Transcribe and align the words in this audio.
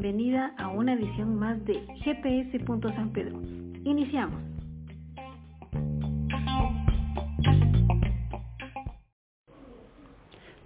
bienvenida 0.00 0.52
a 0.56 0.68
una 0.68 0.92
edición 0.92 1.34
más 1.40 1.64
de 1.64 1.80
GPS. 2.04 2.56
San 2.94 3.12
Pedro. 3.12 3.40
Iniciamos. 3.82 4.40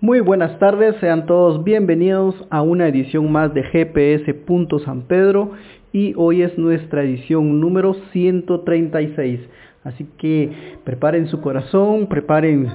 Muy 0.03 0.21
buenas 0.21 0.59
tardes, 0.59 0.96
sean 1.00 1.25
todos 1.25 1.64
bienvenidos 1.64 2.35
a 2.50 2.61
una 2.61 2.89
edición 2.89 3.32
más 3.32 3.55
de 3.55 3.63
GPS. 3.63 4.45
San 4.85 5.03
Pedro 5.03 5.53
y 5.95 6.12
hoy 6.19 6.43
es 6.43 6.59
nuestra 6.59 7.03
edición 7.03 7.59
número 7.59 7.95
136. 8.12 9.41
Así 9.83 10.07
que 10.19 10.53
preparen 10.85 11.29
su 11.29 11.41
corazón, 11.41 12.07
preparen 12.07 12.69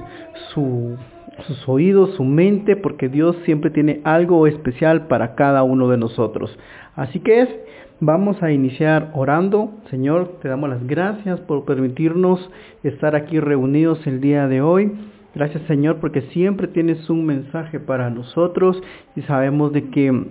su 0.52 0.96
sus 1.46 1.68
oídos, 1.68 2.14
su 2.14 2.24
mente, 2.24 2.76
porque 2.76 3.08
Dios 3.08 3.36
siempre 3.44 3.70
tiene 3.70 4.00
algo 4.04 4.46
especial 4.46 5.06
para 5.06 5.34
cada 5.34 5.62
uno 5.62 5.88
de 5.88 5.96
nosotros. 5.96 6.58
Así 6.96 7.20
que 7.20 7.42
es, 7.42 7.48
vamos 8.00 8.42
a 8.42 8.50
iniciar 8.50 9.10
orando. 9.14 9.72
Señor, 9.90 10.38
te 10.42 10.48
damos 10.48 10.70
las 10.70 10.86
gracias 10.86 11.40
por 11.40 11.64
permitirnos 11.64 12.50
estar 12.82 13.14
aquí 13.14 13.40
reunidos 13.40 14.06
el 14.06 14.20
día 14.20 14.48
de 14.48 14.60
hoy. 14.60 14.92
Gracias 15.34 15.62
Señor 15.68 15.98
porque 16.00 16.22
siempre 16.32 16.66
tienes 16.66 17.08
un 17.10 17.24
mensaje 17.24 17.78
para 17.78 18.10
nosotros 18.10 18.82
y 19.14 19.22
sabemos 19.22 19.72
de 19.72 19.90
que 19.90 20.24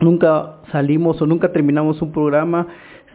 nunca 0.00 0.56
salimos 0.72 1.20
o 1.22 1.26
nunca 1.26 1.52
terminamos 1.52 2.00
un 2.02 2.10
programa 2.10 2.66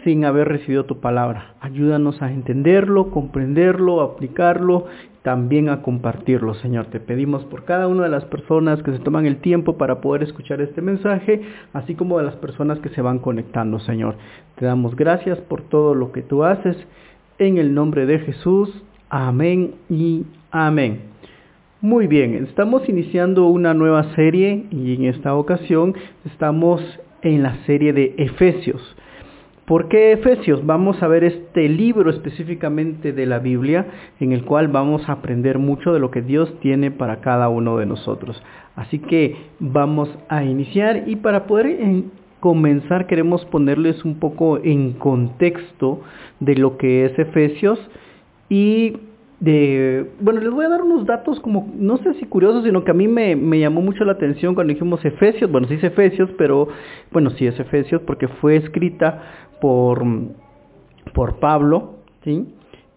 sin 0.03 0.23
haber 0.23 0.47
recibido 0.47 0.85
tu 0.85 0.99
palabra. 0.99 1.55
Ayúdanos 1.59 2.21
a 2.21 2.31
entenderlo, 2.31 3.09
comprenderlo, 3.09 4.01
aplicarlo, 4.01 4.85
también 5.25 5.69
a 5.69 5.81
compartirlo, 5.81 6.53
Señor. 6.53 6.85
Te 6.91 6.99
pedimos 6.99 7.43
por 7.45 7.65
cada 7.65 7.87
una 7.87 8.03
de 8.03 8.09
las 8.09 8.25
personas 8.25 8.83
que 8.83 8.91
se 8.91 8.99
toman 8.99 9.25
el 9.25 9.37
tiempo 9.37 9.75
para 9.75 9.99
poder 9.99 10.21
escuchar 10.21 10.61
este 10.61 10.83
mensaje, 10.83 11.41
así 11.73 11.95
como 11.95 12.19
de 12.19 12.25
las 12.25 12.35
personas 12.35 12.77
que 12.77 12.89
se 12.89 13.01
van 13.01 13.17
conectando, 13.17 13.79
Señor. 13.79 14.17
Te 14.53 14.67
damos 14.67 14.95
gracias 14.95 15.39
por 15.39 15.63
todo 15.63 15.95
lo 15.95 16.11
que 16.11 16.21
tú 16.21 16.43
haces. 16.43 16.77
En 17.39 17.57
el 17.57 17.73
nombre 17.73 18.05
de 18.05 18.19
Jesús. 18.19 18.69
Amén 19.09 19.73
y 19.89 20.27
amén. 20.51 20.99
Muy 21.81 22.05
bien, 22.05 22.35
estamos 22.47 22.87
iniciando 22.87 23.47
una 23.47 23.73
nueva 23.73 24.13
serie 24.13 24.67
y 24.69 24.93
en 24.93 25.05
esta 25.05 25.33
ocasión 25.33 25.95
estamos 26.23 26.83
en 27.23 27.41
la 27.41 27.65
serie 27.65 27.93
de 27.93 28.13
Efesios. 28.19 28.95
¿Por 29.65 29.87
qué 29.87 30.11
Efesios? 30.11 30.63
Vamos 30.63 31.01
a 31.01 31.07
ver 31.07 31.23
este 31.23 31.67
libro 31.67 32.11
específicamente 32.11 33.13
de 33.13 33.25
la 33.25 33.39
Biblia 33.39 33.87
en 34.19 34.31
el 34.31 34.45
cual 34.45 34.67
vamos 34.67 35.09
a 35.09 35.13
aprender 35.13 35.57
mucho 35.57 35.91
de 35.91 35.99
lo 35.99 36.11
que 36.11 36.21
Dios 36.21 36.53
tiene 36.59 36.91
para 36.91 37.19
cada 37.19 37.49
uno 37.49 37.77
de 37.77 37.87
nosotros. 37.87 38.43
Así 38.75 38.99
que 38.99 39.35
vamos 39.59 40.07
a 40.29 40.43
iniciar 40.43 41.05
y 41.07 41.15
para 41.15 41.47
poder 41.47 41.79
comenzar 42.41 43.07
queremos 43.07 43.43
ponerles 43.45 44.05
un 44.05 44.19
poco 44.19 44.59
en 44.63 44.93
contexto 44.93 46.01
de 46.39 46.55
lo 46.57 46.77
que 46.77 47.05
es 47.05 47.17
Efesios 47.17 47.79
y 48.49 48.97
de, 49.39 50.11
bueno, 50.21 50.39
les 50.39 50.51
voy 50.51 50.65
a 50.65 50.69
dar 50.69 50.81
unos 50.81 51.05
datos 51.05 51.39
como, 51.39 51.71
no 51.77 51.97
sé 51.97 52.13
si 52.15 52.25
curiosos, 52.25 52.63
sino 52.63 52.83
que 52.83 52.91
a 52.91 52.93
mí 52.93 53.07
me, 53.07 53.35
me 53.35 53.59
llamó 53.59 53.81
mucho 53.81 54.05
la 54.05 54.13
atención 54.13 54.55
cuando 54.55 54.73
dijimos 54.73 55.03
Efesios, 55.03 55.51
bueno, 55.51 55.67
sí 55.67 55.75
es 55.75 55.83
Efesios, 55.83 56.29
pero 56.37 56.69
bueno, 57.11 57.29
sí 57.31 57.45
es 57.45 57.59
Efesios 57.59 58.01
porque 58.03 58.27
fue 58.27 58.55
escrita 58.55 59.23
por, 59.59 60.03
por 61.13 61.39
Pablo, 61.39 61.95
¿sí? 62.23 62.45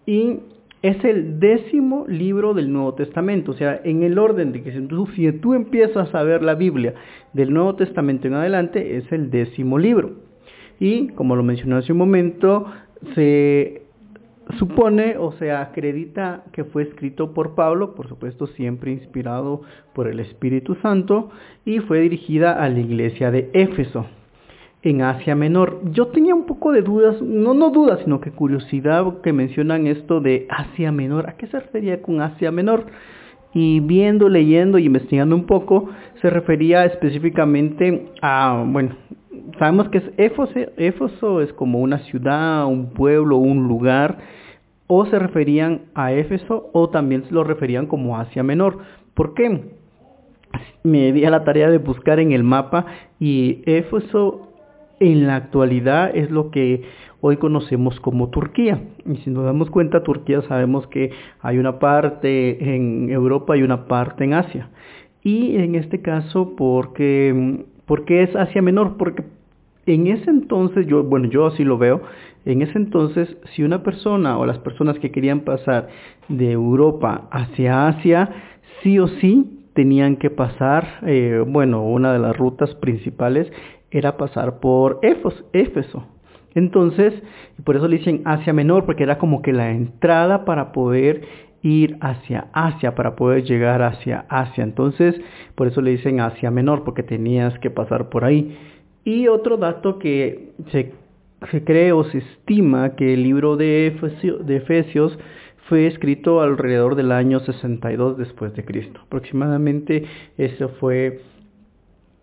Y 0.05 0.39
es 0.81 1.03
el 1.03 1.39
décimo 1.39 2.05
libro 2.07 2.53
del 2.53 2.71
Nuevo 2.71 2.93
Testamento, 2.93 3.51
o 3.51 3.55
sea, 3.55 3.81
en 3.83 4.03
el 4.03 4.17
orden 4.17 4.53
de 4.53 4.63
que 4.63 4.71
si 4.71 4.81
tú, 4.87 5.07
si 5.07 5.31
tú 5.33 5.53
empiezas 5.53 6.15
a 6.15 6.23
ver 6.23 6.41
la 6.41 6.55
Biblia 6.55 6.93
del 7.33 7.53
Nuevo 7.53 7.75
Testamento 7.75 8.27
en 8.27 8.35
adelante, 8.35 8.97
es 8.97 9.11
el 9.11 9.29
décimo 9.29 9.77
libro. 9.77 10.11
Y, 10.79 11.09
como 11.09 11.35
lo 11.35 11.43
mencioné 11.43 11.75
hace 11.75 11.91
un 11.91 11.97
momento, 11.97 12.65
se 13.13 13.78
supone 14.57 15.17
o 15.17 15.31
se 15.33 15.51
acredita 15.51 16.43
que 16.51 16.63
fue 16.63 16.83
escrito 16.83 17.33
por 17.33 17.55
Pablo, 17.55 17.93
por 17.95 18.07
supuesto 18.07 18.47
siempre 18.47 18.91
inspirado 18.91 19.61
por 19.93 20.07
el 20.07 20.19
Espíritu 20.19 20.75
Santo, 20.75 21.29
y 21.65 21.79
fue 21.79 21.99
dirigida 21.99 22.53
a 22.53 22.67
la 22.69 22.79
iglesia 22.79 23.31
de 23.31 23.49
Éfeso 23.53 24.07
en 24.81 25.01
Asia 25.01 25.35
Menor. 25.35 25.81
Yo 25.91 26.07
tenía 26.07 26.33
un 26.33 26.45
poco 26.45 26.71
de 26.71 26.81
dudas, 26.81 27.21
no, 27.21 27.53
no 27.53 27.69
dudas, 27.69 27.99
sino 28.03 28.21
que 28.21 28.31
curiosidad 28.31 29.21
que 29.21 29.33
mencionan 29.33 29.87
esto 29.87 30.21
de 30.21 30.47
Asia 30.49 30.91
Menor. 30.91 31.29
¿A 31.29 31.33
qué 31.33 31.47
se 31.47 31.59
refería 31.59 32.01
con 32.01 32.21
Asia 32.21 32.51
Menor? 32.51 32.85
Y 33.53 33.79
viendo, 33.79 34.29
leyendo 34.29 34.77
y 34.77 34.85
investigando 34.85 35.35
un 35.35 35.45
poco, 35.45 35.89
se 36.21 36.29
refería 36.29 36.85
específicamente 36.85 38.11
a, 38.21 38.63
bueno, 38.67 38.95
sabemos 39.57 39.89
que 39.89 39.99
es 39.99 40.03
Éfeso 40.77 41.41
es 41.41 41.51
como 41.53 41.79
una 41.79 41.99
ciudad, 41.99 42.65
un 42.65 42.93
pueblo, 42.93 43.37
un 43.37 43.67
lugar, 43.67 44.19
o 44.87 45.05
se 45.05 45.19
referían 45.19 45.81
a 45.93 46.13
Éfeso 46.13 46.69
o 46.73 46.89
también 46.89 47.23
se 47.25 47.33
lo 47.33 47.43
referían 47.43 47.85
como 47.85 48.17
Asia 48.17 48.43
Menor. 48.43 48.79
¿Por 49.13 49.33
qué? 49.33 49.75
Me 50.83 51.11
di 51.11 51.25
a 51.25 51.29
la 51.29 51.43
tarea 51.43 51.69
de 51.69 51.77
buscar 51.77 52.19
en 52.19 52.31
el 52.31 52.43
mapa 52.43 52.85
y 53.19 53.61
Éfeso 53.65 54.48
en 54.99 55.27
la 55.27 55.35
actualidad 55.35 56.15
es 56.15 56.29
lo 56.29 56.51
que 56.51 56.83
hoy 57.21 57.37
conocemos 57.37 57.99
como 57.99 58.29
Turquía. 58.29 58.81
Y 59.05 59.17
si 59.17 59.29
nos 59.29 59.45
damos 59.45 59.69
cuenta, 59.69 60.03
Turquía 60.03 60.41
sabemos 60.43 60.87
que 60.87 61.11
hay 61.41 61.57
una 61.57 61.79
parte 61.79 62.75
en 62.75 63.09
Europa 63.09 63.57
y 63.57 63.63
una 63.63 63.87
parte 63.87 64.23
en 64.23 64.33
Asia. 64.33 64.69
Y 65.23 65.57
en 65.57 65.75
este 65.75 66.01
caso, 66.01 66.53
porque, 66.55 67.65
porque 67.85 68.23
es 68.23 68.35
Asia 68.35 68.61
Menor, 68.61 68.97
porque 68.97 69.23
en 69.85 70.07
ese 70.07 70.29
entonces, 70.29 70.87
yo, 70.87 71.03
bueno, 71.03 71.27
yo 71.29 71.47
así 71.47 71.63
lo 71.63 71.77
veo, 71.77 72.01
en 72.45 72.61
ese 72.61 72.77
entonces, 72.77 73.35
si 73.53 73.63
una 73.63 73.83
persona 73.83 74.37
o 74.37 74.45
las 74.45 74.59
personas 74.59 74.97
que 74.99 75.11
querían 75.11 75.41
pasar 75.41 75.89
de 76.29 76.51
Europa 76.51 77.27
hacia 77.31 77.87
Asia, 77.87 78.29
sí 78.81 78.97
o 78.99 79.07
sí 79.07 79.59
tenían 79.73 80.17
que 80.17 80.29
pasar, 80.29 80.99
eh, 81.05 81.43
bueno, 81.45 81.83
una 81.83 82.13
de 82.13 82.19
las 82.19 82.37
rutas 82.37 82.73
principales 82.75 83.51
era 83.91 84.17
pasar 84.17 84.59
por 84.59 84.99
Éfeso. 85.01 86.05
Entonces, 86.55 87.13
por 87.63 87.75
eso 87.75 87.87
le 87.87 87.97
dicen 87.97 88.21
Asia 88.25 88.53
Menor, 88.53 88.85
porque 88.85 89.03
era 89.03 89.17
como 89.17 89.41
que 89.41 89.53
la 89.53 89.71
entrada 89.71 90.45
para 90.45 90.71
poder 90.71 91.21
ir 91.61 91.97
hacia 92.01 92.47
Asia, 92.53 92.95
para 92.95 93.15
poder 93.15 93.43
llegar 93.43 93.81
hacia 93.81 94.25
Asia. 94.29 94.63
Entonces, 94.63 95.19
por 95.55 95.67
eso 95.67 95.81
le 95.81 95.91
dicen 95.91 96.19
Asia 96.19 96.51
Menor, 96.51 96.83
porque 96.83 97.03
tenías 97.03 97.57
que 97.59 97.69
pasar 97.69 98.09
por 98.09 98.25
ahí. 98.25 98.57
Y 99.03 99.27
otro 99.27 99.57
dato 99.57 99.99
que 99.99 100.51
se, 100.71 100.93
cree 101.63 101.91
o 101.91 102.03
se 102.05 102.19
estima 102.19 102.95
que 102.95 103.13
el 103.13 103.23
libro 103.23 103.55
de, 103.55 103.95
de 104.43 104.55
Efesios 104.55 105.17
fue 105.67 105.85
escrito 105.85 106.41
alrededor 106.41 106.95
del 106.95 107.11
año 107.11 107.39
62 107.39 108.17
después 108.17 108.53
de 108.55 108.65
Cristo. 108.65 109.01
Aproximadamente 109.05 110.03
eso 110.37 110.69
fue 110.79 111.21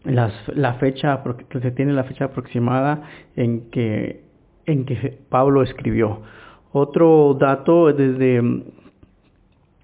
la 0.07 0.75
fecha, 0.75 1.23
se 1.61 1.71
tiene 1.73 1.93
la 1.93 2.05
fecha 2.05 2.27
aproximada 2.27 3.03
en 3.35 3.71
que, 3.71 4.23
en 4.67 4.85
que 4.85 5.19
Pablo 5.29 5.63
escribió. 5.63 6.23
Otro 6.73 7.37
dato 7.41 7.93
desde 7.93 8.43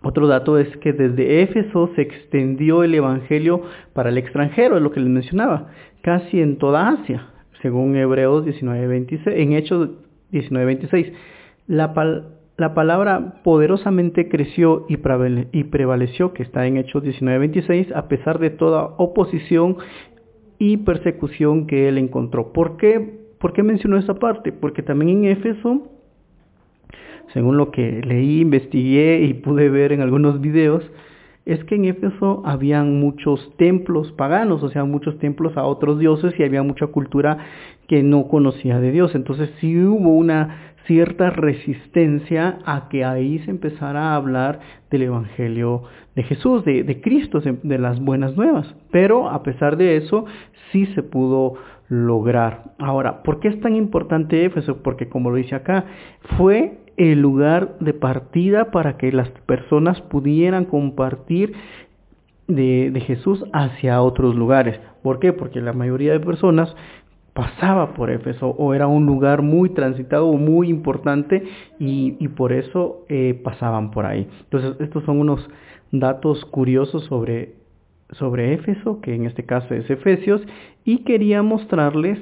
otro 0.02 0.26
dato 0.26 0.58
es 0.58 0.76
que 0.78 0.92
desde 0.92 1.42
Éfeso 1.42 1.90
se 1.94 2.02
extendió 2.02 2.82
el 2.82 2.94
Evangelio 2.94 3.62
para 3.92 4.08
el 4.08 4.18
extranjero, 4.18 4.76
es 4.76 4.82
lo 4.82 4.90
que 4.90 5.00
les 5.00 5.08
mencionaba, 5.08 5.68
casi 6.00 6.40
en 6.40 6.58
toda 6.58 6.88
Asia, 6.88 7.28
según 7.62 7.94
Hebreos 7.94 8.44
19.26, 8.44 9.20
en 9.26 9.52
Hechos 9.52 9.90
19.26. 10.32 11.12
La, 11.68 11.94
la 12.56 12.74
palabra 12.74 13.34
poderosamente 13.44 14.28
creció 14.28 14.86
y 14.88 14.96
prevaleció, 14.96 16.32
que 16.32 16.42
está 16.42 16.66
en 16.66 16.78
Hechos 16.78 17.04
19.26, 17.04 17.94
a 17.94 18.08
pesar 18.08 18.40
de 18.40 18.50
toda 18.50 18.94
oposición 18.98 19.76
y 20.64 20.76
persecución 20.76 21.66
que 21.66 21.88
él 21.88 21.98
encontró. 21.98 22.52
¿Por 22.52 22.76
qué, 22.76 23.00
¿Por 23.40 23.52
qué 23.52 23.64
mencionó 23.64 23.98
esa 23.98 24.14
parte? 24.14 24.52
Porque 24.52 24.80
también 24.80 25.24
en 25.24 25.32
Éfeso, 25.32 25.90
según 27.32 27.56
lo 27.56 27.72
que 27.72 28.00
leí, 28.02 28.42
investigué 28.42 29.22
y 29.22 29.34
pude 29.34 29.68
ver 29.68 29.90
en 29.90 30.02
algunos 30.02 30.40
videos, 30.40 30.88
es 31.44 31.64
que 31.64 31.74
en 31.74 31.86
Éfeso 31.86 32.42
habían 32.44 33.00
muchos 33.00 33.56
templos 33.56 34.12
paganos, 34.12 34.62
o 34.62 34.68
sea, 34.68 34.84
muchos 34.84 35.18
templos 35.18 35.56
a 35.56 35.64
otros 35.64 35.98
dioses 35.98 36.34
y 36.38 36.44
había 36.44 36.62
mucha 36.62 36.86
cultura 36.86 37.38
que 37.88 38.02
no 38.02 38.28
conocía 38.28 38.78
de 38.78 38.92
Dios. 38.92 39.14
Entonces 39.14 39.50
sí 39.60 39.76
hubo 39.78 40.10
una 40.10 40.72
cierta 40.86 41.30
resistencia 41.30 42.58
a 42.64 42.88
que 42.88 43.04
ahí 43.04 43.38
se 43.40 43.50
empezara 43.50 44.12
a 44.12 44.16
hablar 44.16 44.60
del 44.90 45.02
Evangelio 45.02 45.82
de 46.14 46.22
Jesús, 46.24 46.64
de, 46.64 47.00
Cristo, 47.00 47.40
de 47.40 47.78
las 47.78 48.00
buenas 48.00 48.36
nuevas. 48.36 48.74
Pero 48.90 49.28
a 49.28 49.42
pesar 49.42 49.76
de 49.76 49.96
eso, 49.96 50.26
sí 50.70 50.86
se 50.94 51.02
pudo 51.02 51.54
lograr. 51.88 52.74
Ahora, 52.78 53.22
¿por 53.22 53.40
qué 53.40 53.48
es 53.48 53.60
tan 53.60 53.76
importante 53.76 54.44
Éfeso? 54.44 54.82
Porque 54.82 55.08
como 55.08 55.30
lo 55.30 55.36
dice 55.36 55.54
acá, 55.54 55.84
fue 56.36 56.78
el 56.96 57.20
lugar 57.20 57.78
de 57.80 57.94
partida 57.94 58.70
para 58.70 58.96
que 58.96 59.12
las 59.12 59.28
personas 59.46 60.00
pudieran 60.02 60.64
compartir 60.64 61.54
de, 62.48 63.02
Jesús 63.06 63.44
hacia 63.52 64.02
otros 64.02 64.34
lugares. 64.34 64.80
¿Por 65.02 65.18
qué? 65.18 65.32
Porque 65.32 65.60
la 65.60 65.72
mayoría 65.72 66.12
de 66.12 66.20
personas 66.20 66.74
pasaba 67.32 67.94
por 67.94 68.10
Éfeso 68.10 68.48
o 68.50 68.74
era 68.74 68.86
un 68.86 69.06
lugar 69.06 69.42
muy 69.42 69.70
transitado, 69.70 70.32
muy 70.34 70.68
importante 70.68 71.44
y, 71.78 72.16
y 72.20 72.28
por 72.28 72.52
eso 72.52 73.04
eh, 73.08 73.40
pasaban 73.42 73.90
por 73.90 74.04
ahí. 74.04 74.28
Entonces 74.44 74.76
estos 74.80 75.04
son 75.04 75.20
unos 75.20 75.48
datos 75.92 76.44
curiosos 76.44 77.04
sobre, 77.04 77.54
sobre 78.10 78.54
Éfeso, 78.54 79.00
que 79.00 79.14
en 79.14 79.24
este 79.24 79.44
caso 79.44 79.74
es 79.74 79.88
Efesios, 79.88 80.42
y 80.84 81.04
quería 81.04 81.42
mostrarles 81.42 82.18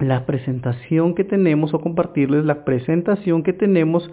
la 0.00 0.26
presentación 0.26 1.14
que 1.14 1.24
tenemos 1.24 1.74
o 1.74 1.80
compartirles 1.80 2.44
la 2.44 2.64
presentación 2.64 3.42
que 3.42 3.52
tenemos 3.52 4.10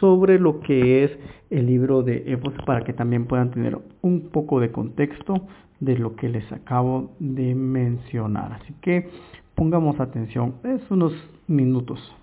sobre 0.00 0.38
lo 0.38 0.60
que 0.60 1.04
es 1.04 1.18
el 1.50 1.66
libro 1.66 2.02
de 2.02 2.24
Éfeso 2.26 2.64
para 2.64 2.82
que 2.82 2.92
también 2.92 3.26
puedan 3.26 3.50
tener 3.50 3.78
un 4.00 4.30
poco 4.30 4.60
de 4.60 4.70
contexto 4.70 5.46
de 5.80 5.98
lo 5.98 6.14
que 6.16 6.28
les 6.28 6.50
acabo 6.52 7.10
de 7.18 7.54
mencionar. 7.54 8.52
Así 8.52 8.74
que 8.80 9.08
pongamos 9.54 9.98
atención, 10.00 10.54
es 10.64 10.88
unos 10.90 11.12
minutos. 11.46 12.16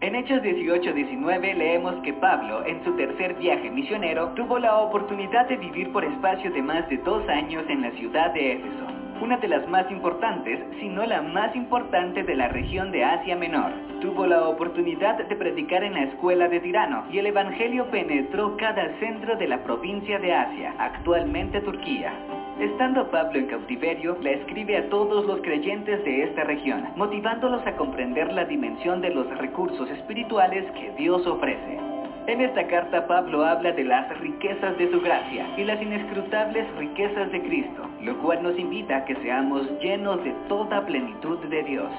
En 0.00 0.14
Hechos 0.14 0.42
18-19 0.42 1.56
leemos 1.56 1.94
que 2.02 2.12
Pablo, 2.12 2.66
en 2.66 2.84
su 2.84 2.92
tercer 2.92 3.36
viaje 3.36 3.70
misionero, 3.70 4.28
tuvo 4.36 4.58
la 4.58 4.76
oportunidad 4.76 5.48
de 5.48 5.56
vivir 5.56 5.90
por 5.92 6.04
espacio 6.04 6.52
de 6.52 6.60
más 6.60 6.86
de 6.90 6.98
dos 6.98 7.26
años 7.28 7.64
en 7.70 7.80
la 7.80 7.90
ciudad 7.92 8.34
de 8.34 8.52
Éfeso, 8.52 9.03
una 9.20 9.36
de 9.38 9.48
las 9.48 9.66
más 9.68 9.90
importantes, 9.90 10.60
si 10.80 10.88
no 10.88 11.04
la 11.06 11.22
más 11.22 11.54
importante 11.54 12.22
de 12.22 12.34
la 12.34 12.48
región 12.48 12.90
de 12.92 13.04
Asia 13.04 13.36
Menor. 13.36 13.72
Tuvo 14.00 14.26
la 14.26 14.48
oportunidad 14.48 15.18
de 15.18 15.36
predicar 15.36 15.84
en 15.84 15.94
la 15.94 16.04
escuela 16.04 16.48
de 16.48 16.60
Tirano 16.60 17.04
y 17.10 17.18
el 17.18 17.26
Evangelio 17.26 17.86
penetró 17.90 18.56
cada 18.56 18.88
centro 18.98 19.36
de 19.36 19.48
la 19.48 19.62
provincia 19.62 20.18
de 20.18 20.32
Asia, 20.32 20.74
actualmente 20.78 21.60
Turquía. 21.60 22.12
Estando 22.60 23.10
Pablo 23.10 23.38
en 23.38 23.46
cautiverio, 23.46 24.16
la 24.22 24.30
escribe 24.30 24.76
a 24.76 24.88
todos 24.88 25.24
los 25.26 25.40
creyentes 25.40 26.04
de 26.04 26.24
esta 26.24 26.44
región, 26.44 26.88
motivándolos 26.96 27.66
a 27.66 27.76
comprender 27.76 28.32
la 28.32 28.44
dimensión 28.44 29.00
de 29.00 29.10
los 29.10 29.26
recursos 29.38 29.90
espirituales 29.90 30.64
que 30.72 30.92
Dios 30.98 31.26
ofrece. 31.26 31.78
En 32.26 32.40
esta 32.40 32.66
carta 32.68 33.06
Pablo 33.06 33.44
habla 33.44 33.72
de 33.72 33.84
las 33.84 34.08
riquezas 34.18 34.78
de 34.78 34.90
su 34.90 34.98
gracia 35.02 35.46
y 35.58 35.64
las 35.64 35.80
inescrutables 35.82 36.66
riquezas 36.76 37.30
de 37.30 37.42
Cristo, 37.42 37.82
lo 38.04 38.18
cual 38.18 38.42
nos 38.42 38.58
invita 38.58 38.98
a 38.98 39.04
que 39.06 39.16
seamos 39.16 39.62
llenos 39.80 40.22
de 40.22 40.34
toda 40.46 40.84
plenitud 40.84 41.38
de 41.48 41.62
Dios. 41.62 41.90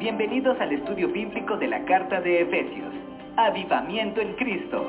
Bienvenidos 0.00 0.60
al 0.60 0.72
estudio 0.72 1.08
bíblico 1.08 1.56
de 1.56 1.68
la 1.68 1.84
carta 1.84 2.20
de 2.20 2.42
Efesios. 2.42 2.92
Avivamiento 3.36 4.20
en 4.20 4.32
Cristo. 4.34 4.84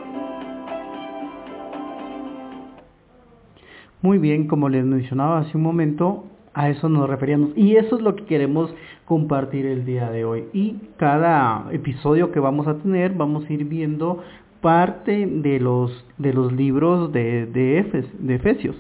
Muy 4.02 4.18
bien, 4.18 4.48
como 4.48 4.68
les 4.68 4.84
mencionaba 4.84 5.40
hace 5.40 5.56
un 5.56 5.64
momento, 5.64 6.24
a 6.56 6.70
eso 6.70 6.90
nos 6.90 7.08
referíamos. 7.08 7.52
Y 7.56 7.76
eso 7.76 7.96
es 7.98 8.02
lo 8.02 8.16
que 8.16 8.26
queremos 8.26 8.74
compartir 9.06 9.68
el 9.68 9.86
día 9.86 10.10
de 10.10 10.26
hoy. 10.26 10.46
Y 10.54 10.76
cada 10.98 11.68
episodio 11.72 12.32
que 12.32 12.40
vamos 12.40 12.68
a 12.68 12.76
tener, 12.80 13.14
vamos 13.14 13.46
a 13.48 13.54
ir 13.54 13.66
viendo 13.66 14.24
parte 14.62 15.26
de 15.26 15.60
los, 15.60 16.06
de 16.18 16.34
los 16.34 16.52
libros 16.52 17.12
de, 17.12 17.46
de, 17.46 18.06
de 18.20 18.36
Efesios. 18.36 18.76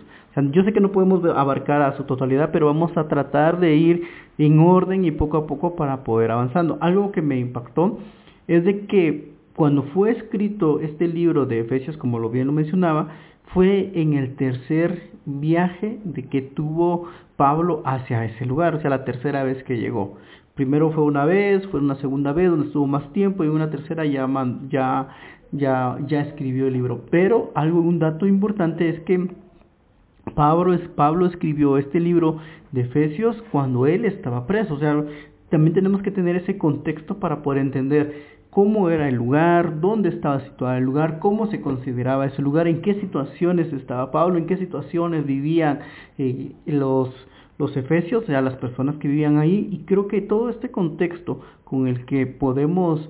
yo 0.51 0.63
sé 0.63 0.73
que 0.73 0.81
no 0.81 0.91
podemos 0.91 1.23
abarcar 1.25 1.81
a 1.81 1.95
su 1.97 2.03
totalidad, 2.03 2.51
pero 2.51 2.67
vamos 2.67 2.95
a 2.97 3.07
tratar 3.07 3.59
de 3.59 3.75
ir 3.75 4.03
en 4.37 4.59
orden 4.59 5.05
y 5.05 5.11
poco 5.11 5.37
a 5.37 5.47
poco 5.47 5.75
para 5.75 6.03
poder 6.03 6.31
avanzando. 6.31 6.77
Algo 6.81 7.11
que 7.11 7.21
me 7.21 7.39
impactó 7.39 7.99
es 8.47 8.63
de 8.65 8.85
que 8.87 9.31
cuando 9.55 9.83
fue 9.83 10.11
escrito 10.11 10.79
este 10.79 11.07
libro 11.07 11.45
de 11.45 11.59
Efesios, 11.59 11.97
como 11.97 12.19
lo 12.19 12.29
bien 12.29 12.47
lo 12.47 12.53
mencionaba, 12.53 13.09
fue 13.53 13.91
en 13.93 14.13
el 14.13 14.35
tercer 14.35 15.09
viaje 15.25 15.99
de 16.03 16.23
que 16.29 16.41
tuvo 16.41 17.07
Pablo 17.35 17.81
hacia 17.85 18.25
ese 18.25 18.45
lugar, 18.45 18.75
o 18.75 18.81
sea, 18.81 18.89
la 18.89 19.05
tercera 19.05 19.43
vez 19.43 19.63
que 19.63 19.77
llegó. 19.77 20.17
Primero 20.55 20.91
fue 20.91 21.03
una 21.03 21.25
vez, 21.25 21.65
fue 21.67 21.79
una 21.79 21.95
segunda 21.95 22.33
vez 22.33 22.49
donde 22.49 22.67
estuvo 22.67 22.85
más 22.85 23.11
tiempo 23.13 23.43
y 23.43 23.47
una 23.47 23.69
tercera 23.69 24.05
ya, 24.05 24.27
ya, 24.69 25.07
ya, 25.51 25.97
ya 26.07 26.21
escribió 26.21 26.67
el 26.67 26.73
libro. 26.73 27.05
Pero 27.09 27.51
algo, 27.55 27.81
un 27.81 27.99
dato 27.99 28.27
importante 28.27 28.89
es 28.89 28.99
que 29.01 29.29
Pablo, 30.35 30.77
Pablo 30.95 31.25
escribió 31.25 31.77
este 31.77 31.99
libro 31.99 32.37
de 32.71 32.81
Efesios 32.81 33.41
cuando 33.51 33.87
él 33.87 34.05
estaba 34.05 34.45
preso. 34.47 34.75
O 34.75 34.79
sea, 34.79 35.03
también 35.49 35.73
tenemos 35.73 36.01
que 36.01 36.11
tener 36.11 36.35
ese 36.35 36.57
contexto 36.57 37.19
para 37.19 37.41
poder 37.41 37.61
entender 37.61 38.39
cómo 38.49 38.89
era 38.89 39.07
el 39.07 39.15
lugar, 39.15 39.79
dónde 39.79 40.09
estaba 40.09 40.39
situado 40.41 40.77
el 40.77 40.83
lugar, 40.83 41.19
cómo 41.19 41.47
se 41.47 41.61
consideraba 41.61 42.25
ese 42.25 42.41
lugar, 42.41 42.67
en 42.67 42.81
qué 42.81 42.95
situaciones 42.95 43.71
estaba 43.73 44.11
Pablo, 44.11 44.37
en 44.37 44.47
qué 44.47 44.57
situaciones 44.57 45.25
vivían 45.25 45.79
eh, 46.17 46.53
los, 46.65 47.09
los 47.57 47.75
efesios, 47.77 48.23
o 48.23 48.25
sea, 48.27 48.41
las 48.41 48.55
personas 48.55 48.97
que 48.97 49.07
vivían 49.07 49.37
ahí. 49.37 49.67
Y 49.71 49.79
creo 49.85 50.07
que 50.07 50.21
todo 50.21 50.49
este 50.49 50.71
contexto 50.71 51.41
con 51.63 51.87
el 51.87 52.05
que 52.05 52.25
podemos 52.25 53.09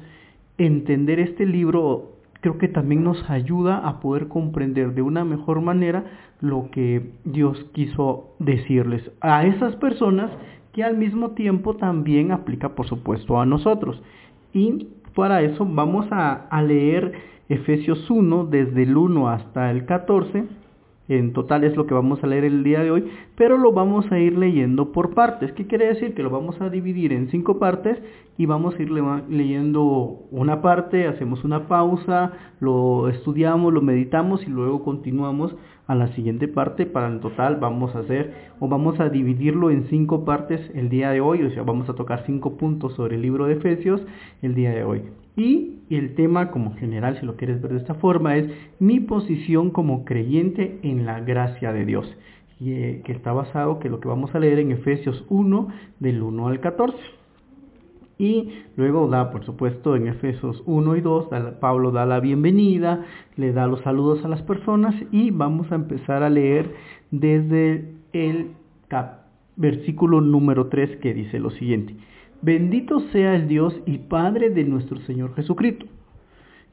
entender 0.57 1.19
este 1.19 1.45
libro, 1.45 2.12
creo 2.41 2.57
que 2.57 2.68
también 2.68 3.03
nos 3.03 3.30
ayuda 3.30 3.88
a 3.88 4.00
poder 4.00 4.27
comprender 4.27 4.94
de 4.94 5.01
una 5.01 5.25
mejor 5.25 5.62
manera 5.62 6.06
lo 6.41 6.69
que 6.71 7.12
Dios 7.25 7.65
quiso 7.74 8.36
decirles 8.39 9.12
a 9.21 9.45
esas 9.45 9.75
personas 9.75 10.31
que 10.74 10.83
al 10.83 10.97
mismo 10.97 11.31
tiempo 11.31 11.75
también 11.75 12.31
aplica, 12.31 12.69
por 12.69 12.88
supuesto, 12.88 13.39
a 13.39 13.45
nosotros. 13.45 14.01
Y 14.53 14.88
para 15.15 15.41
eso 15.41 15.65
vamos 15.65 16.07
a, 16.12 16.62
leer 16.62 17.13
Efesios 17.50 18.09
1 18.09 18.45
desde 18.45 18.83
el 18.83 18.95
1 18.95 19.30
hasta 19.30 19.71
el 19.71 19.85
14. 19.85 20.45
En 21.09 21.33
total 21.33 21.63
es 21.63 21.75
lo 21.75 21.88
que 21.88 21.95
vamos 21.95 22.23
a 22.23 22.27
leer 22.27 22.44
el 22.44 22.63
día 22.63 22.81
de 22.81 22.91
hoy, 22.91 23.11
pero 23.35 23.57
lo 23.57 23.73
vamos 23.73 24.09
a 24.11 24.19
ir 24.19 24.38
leyendo 24.38 24.91
por 24.91 25.15
partes. 25.15 25.51
¿Qué 25.53 25.65
quiere 25.65 25.88
decir? 25.88 26.13
Que 26.13 26.21
lo 26.21 26.29
vamos 26.29 26.61
a 26.61 26.69
dividir 26.69 27.13
en 27.13 27.29
cinco 27.29 27.57
partes 27.57 27.97
y 28.38 28.45
vamos 28.45 28.75
a 28.75 28.81
ir 28.83 28.91
leyendo 28.91 30.19
una 30.29 30.61
parte, 30.61 31.07
hacemos 31.07 31.44
una 31.44 31.67
pausa, 31.67 32.33
lo 32.59 33.09
estudiamos, 33.09 33.73
lo 33.73 33.81
meditamos 33.81 34.44
y 34.45 34.51
luego 34.51 34.83
continuamos 34.83 35.56
a 35.88 35.95
la 35.95 36.09
siguiente 36.09 36.47
parte. 36.47 36.85
Para 36.85 37.07
el 37.07 37.19
total 37.21 37.56
vamos 37.56 37.95
a 37.95 38.00
hacer 38.00 38.51
o 38.59 38.67
vamos 38.67 39.00
a 39.00 39.09
dividirlo 39.09 39.71
en 39.71 39.85
cinco 39.85 40.25
partes 40.25 40.61
el 40.75 40.89
día 40.89 41.09
de 41.09 41.21
hoy, 41.21 41.41
o 41.41 41.50
sea, 41.50 41.63
vamos 41.63 41.89
a 41.89 41.95
tocar 41.95 42.23
cinco 42.27 42.56
puntos 42.56 42.94
sobre 42.94 43.15
el 43.15 43.23
libro 43.23 43.47
de 43.47 43.53
Efesios 43.53 44.00
el 44.44 44.53
día 44.53 44.69
de 44.69 44.83
hoy. 44.83 45.01
Y 45.39 45.80
el 45.89 46.15
tema 46.15 46.51
como 46.51 46.75
general, 46.75 47.18
si 47.18 47.25
lo 47.25 47.38
quieres 47.38 47.62
ver 47.62 47.71
de 47.71 47.77
esta 47.77 47.94
forma, 47.94 48.36
es 48.36 48.50
mi 48.80 49.00
posición 49.00 49.69
como 49.69 50.04
creyente 50.04 50.80
en 50.83 51.06
la 51.06 51.21
gracia 51.21 51.71
de 51.71 51.85
Dios. 51.85 52.14
Eh, 52.59 53.02
que 53.06 53.14
está 53.14 53.31
basado, 53.31 53.80
que 53.80 53.87
lo 53.87 54.02
que 54.02 54.09
vamos 54.09 54.35
a 54.35 54.40
leer 54.40 54.59
en 54.59 54.71
Efesios 54.71 55.25
1, 55.30 55.69
del 56.02 56.21
1 56.21 56.47
al 56.49 56.59
14. 56.59 56.97
Y 58.18 58.49
luego 58.75 59.07
da, 59.07 59.31
por 59.31 59.45
supuesto, 59.45 59.95
en 59.95 60.09
Efesios 60.09 60.61
1 60.66 60.97
y 60.97 61.02
2, 61.02 61.30
Pablo 61.61 61.92
da 61.92 62.06
la 62.06 62.19
bienvenida, 62.19 63.06
le 63.37 63.54
da 63.54 63.66
los 63.66 63.80
saludos 63.80 64.25
a 64.25 64.28
las 64.28 64.42
personas 64.42 64.94
y 65.09 65.31
vamos 65.31 65.71
a 65.71 65.75
empezar 65.75 66.21
a 66.21 66.30
leer 66.30 66.69
desde 67.11 67.94
el 68.11 68.52
versículo 69.56 70.19
número 70.19 70.68
3 70.68 70.97
que 70.97 71.14
dice 71.14 71.40
lo 71.40 71.52
siguiente. 71.52 71.95
Bendito 72.42 73.02
sea 73.12 73.36
el 73.36 73.50
Dios 73.50 73.76
y 73.86 73.98
Padre 73.98 74.50
de 74.50 74.64
nuestro 74.64 75.02
Señor 75.02 75.36
Jesucristo, 75.36 75.86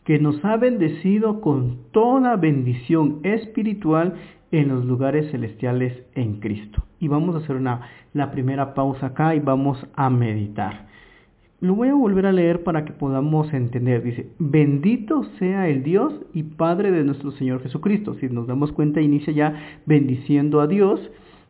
que 0.04 0.20
nos 0.20 0.44
ha 0.44 0.56
bendecido 0.56 1.40
con 1.40 1.78
toda 1.90 2.36
bendición 2.36 3.18
espiritual 3.24 4.14
en 4.52 4.68
los 4.68 4.84
lugares 4.84 5.28
celestiales 5.32 6.04
en 6.14 6.38
Cristo. 6.38 6.84
Y 7.00 7.08
vamos 7.08 7.34
a 7.34 7.38
hacer 7.38 7.56
una, 7.56 7.80
la 8.12 8.30
primera 8.30 8.74
pausa 8.74 9.06
acá 9.06 9.34
y 9.34 9.40
vamos 9.40 9.84
a 9.96 10.08
meditar. 10.08 10.86
Lo 11.60 11.74
voy 11.74 11.88
a 11.88 11.94
volver 11.94 12.26
a 12.26 12.32
leer 12.32 12.62
para 12.62 12.84
que 12.84 12.92
podamos 12.92 13.52
entender. 13.52 14.04
Dice, 14.04 14.28
bendito 14.38 15.24
sea 15.40 15.68
el 15.68 15.82
Dios 15.82 16.14
y 16.32 16.44
Padre 16.44 16.92
de 16.92 17.02
nuestro 17.02 17.32
Señor 17.32 17.60
Jesucristo. 17.62 18.14
Si 18.20 18.28
nos 18.28 18.46
damos 18.46 18.70
cuenta, 18.70 19.00
inicia 19.00 19.32
ya 19.32 19.80
bendiciendo 19.84 20.60
a 20.60 20.68
Dios. 20.68 21.00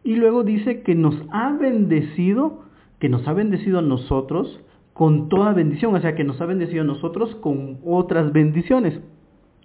Y 0.04 0.14
luego 0.14 0.42
dice 0.42 0.80
que 0.80 0.94
nos 0.94 1.20
ha 1.32 1.52
bendecido 1.52 2.65
que 2.98 3.08
nos 3.08 3.26
ha 3.28 3.32
bendecido 3.32 3.78
a 3.78 3.82
nosotros 3.82 4.60
con 4.92 5.28
toda 5.28 5.52
bendición, 5.52 5.94
o 5.94 6.00
sea, 6.00 6.14
que 6.14 6.24
nos 6.24 6.40
ha 6.40 6.46
bendecido 6.46 6.82
a 6.82 6.86
nosotros 6.86 7.34
con 7.36 7.78
otras 7.84 8.32
bendiciones, 8.32 8.98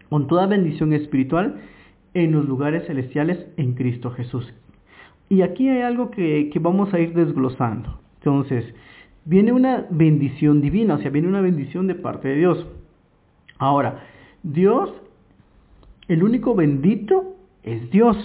con 0.10 0.28
toda 0.28 0.46
bendición 0.46 0.92
espiritual 0.94 1.62
en 2.14 2.34
los 2.34 2.46
lugares 2.46 2.86
celestiales 2.88 3.48
en 3.56 3.74
Cristo 3.74 4.12
Jesús. 4.12 4.54
Y 5.30 5.44
aquí 5.44 5.70
hay 5.70 5.84
algo 5.84 6.12
que, 6.12 6.50
que 6.52 6.60
vamos 6.60 6.94
a 6.94 7.00
ir 7.00 7.14
desglosando. 7.14 8.02
Entonces, 8.16 8.66
viene 9.24 9.54
una 9.54 9.86
bendición 9.90 10.60
divina, 10.60 10.96
o 10.96 10.98
sea, 10.98 11.10
viene 11.10 11.30
una 11.30 11.42
bendición 11.42 11.88
de 11.88 11.96
parte 11.96 12.28
de 12.28 12.36
Dios. 12.36 12.68
Ahora, 13.58 14.04
Dios, 14.44 14.92
el 16.10 16.24
único 16.24 16.56
bendito 16.56 17.36
es 17.64 17.90
Dios 17.92 18.18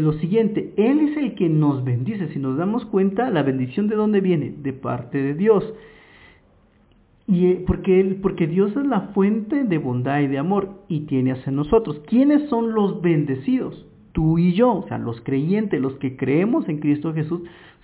lo 0.00 0.14
siguiente, 0.14 0.72
Él 0.76 1.00
es 1.00 1.16
el 1.16 1.34
que 1.34 1.48
nos 1.48 1.84
bendice. 1.84 2.28
Si 2.28 2.38
nos 2.38 2.56
damos 2.56 2.84
cuenta, 2.86 3.30
la 3.30 3.42
bendición 3.42 3.88
de 3.88 3.96
dónde 3.96 4.20
viene? 4.20 4.54
De 4.62 4.72
parte 4.72 5.22
de 5.22 5.34
Dios. 5.34 5.64
Y 7.26 7.46
eh, 7.46 7.64
porque, 7.66 8.00
él, 8.00 8.18
porque 8.22 8.46
Dios 8.46 8.76
es 8.76 8.86
la 8.86 9.12
fuente 9.14 9.64
de 9.64 9.78
bondad 9.78 10.20
y 10.20 10.26
de 10.26 10.38
amor 10.38 10.82
y 10.88 11.00
tiene 11.00 11.32
hacia 11.32 11.52
nosotros. 11.52 12.00
¿Quiénes 12.06 12.48
son 12.48 12.74
los 12.74 13.00
bendecidos? 13.00 13.86
Tú 14.12 14.38
y 14.38 14.52
yo, 14.52 14.72
o 14.74 14.86
sea, 14.86 14.98
los 14.98 15.20
creyentes, 15.22 15.80
los 15.80 15.94
que 15.94 16.16
creemos 16.16 16.68
en 16.68 16.78
Cristo 16.78 17.12
Jesús, 17.14 17.40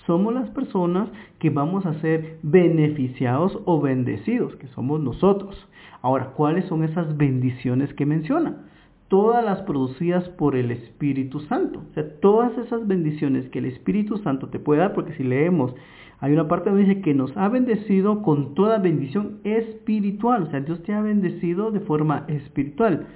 somos 0.06 0.32
las 0.32 0.48
personas 0.50 1.08
que 1.38 1.50
vamos 1.50 1.86
a 1.86 1.94
ser 2.00 2.38
beneficiados 2.42 3.58
o 3.64 3.80
bendecidos, 3.80 4.54
que 4.56 4.68
somos 4.68 5.00
nosotros. 5.00 5.68
Ahora, 6.02 6.32
¿cuáles 6.36 6.66
son 6.66 6.84
esas 6.84 7.16
bendiciones 7.16 7.92
que 7.94 8.06
menciona? 8.06 8.66
Todas 9.10 9.44
las 9.44 9.60
producidas 9.62 10.26
por 10.30 10.56
el 10.56 10.70
Espíritu 10.70 11.40
Santo. 11.40 11.82
O 11.90 11.94
sea, 11.94 12.18
todas 12.20 12.56
esas 12.56 12.86
bendiciones 12.86 13.50
que 13.50 13.58
el 13.58 13.66
Espíritu 13.66 14.16
Santo 14.16 14.48
te 14.48 14.58
puede 14.58 14.80
dar, 14.80 14.94
porque 14.94 15.12
si 15.12 15.22
leemos, 15.22 15.74
hay 16.20 16.32
una 16.32 16.48
parte 16.48 16.70
donde 16.70 16.86
dice 16.86 17.02
que 17.02 17.12
nos 17.12 17.36
ha 17.36 17.50
bendecido 17.50 18.22
con 18.22 18.54
toda 18.54 18.78
bendición 18.78 19.40
espiritual. 19.44 20.44
O 20.44 20.50
sea, 20.50 20.60
Dios 20.60 20.82
te 20.84 20.94
ha 20.94 21.02
bendecido 21.02 21.70
de 21.70 21.80
forma 21.80 22.24
espiritual. 22.28 23.06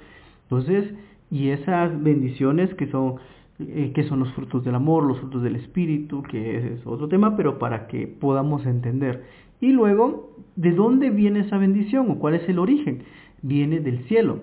Entonces, 0.43 0.93
y 1.31 1.49
esas 1.49 2.03
bendiciones 2.03 2.71
que 2.75 2.85
son 2.87 3.15
eh, 3.57 3.93
que 3.95 4.03
son 4.03 4.19
los 4.19 4.33
frutos 4.33 4.65
del 4.65 4.75
amor, 4.75 5.05
los 5.05 5.17
frutos 5.17 5.41
del 5.41 5.55
espíritu, 5.55 6.21
que 6.23 6.73
es 6.73 6.85
otro 6.85 7.07
tema, 7.07 7.37
pero 7.37 7.57
para 7.57 7.87
que 7.87 8.05
podamos 8.05 8.65
entender. 8.65 9.23
Y 9.61 9.71
luego, 9.71 10.35
¿de 10.57 10.73
dónde 10.73 11.09
viene 11.09 11.39
esa 11.39 11.57
bendición 11.57 12.11
o 12.11 12.19
cuál 12.19 12.35
es 12.35 12.49
el 12.49 12.59
origen? 12.59 13.03
Viene 13.41 13.79
del 13.79 14.03
cielo, 14.09 14.41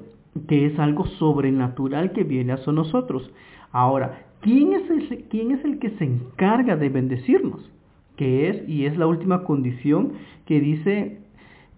que 0.49 0.67
es 0.67 0.79
algo 0.79 1.07
sobrenatural 1.07 2.13
que 2.13 2.25
viene 2.25 2.53
hacia 2.53 2.73
nosotros. 2.73 3.31
Ahora, 3.71 4.27
¿quién 4.41 4.73
es 4.73 4.91
el, 4.91 5.25
quién 5.31 5.53
es 5.53 5.65
el 5.65 5.79
que 5.79 5.91
se 5.91 6.05
encarga 6.05 6.77
de 6.77 6.89
bendecirnos? 6.89 7.71
Que 8.17 8.49
es, 8.49 8.69
y 8.69 8.87
es 8.87 8.97
la 8.97 9.07
última 9.07 9.45
condición 9.45 10.13
que 10.47 10.61
dice 10.61 11.19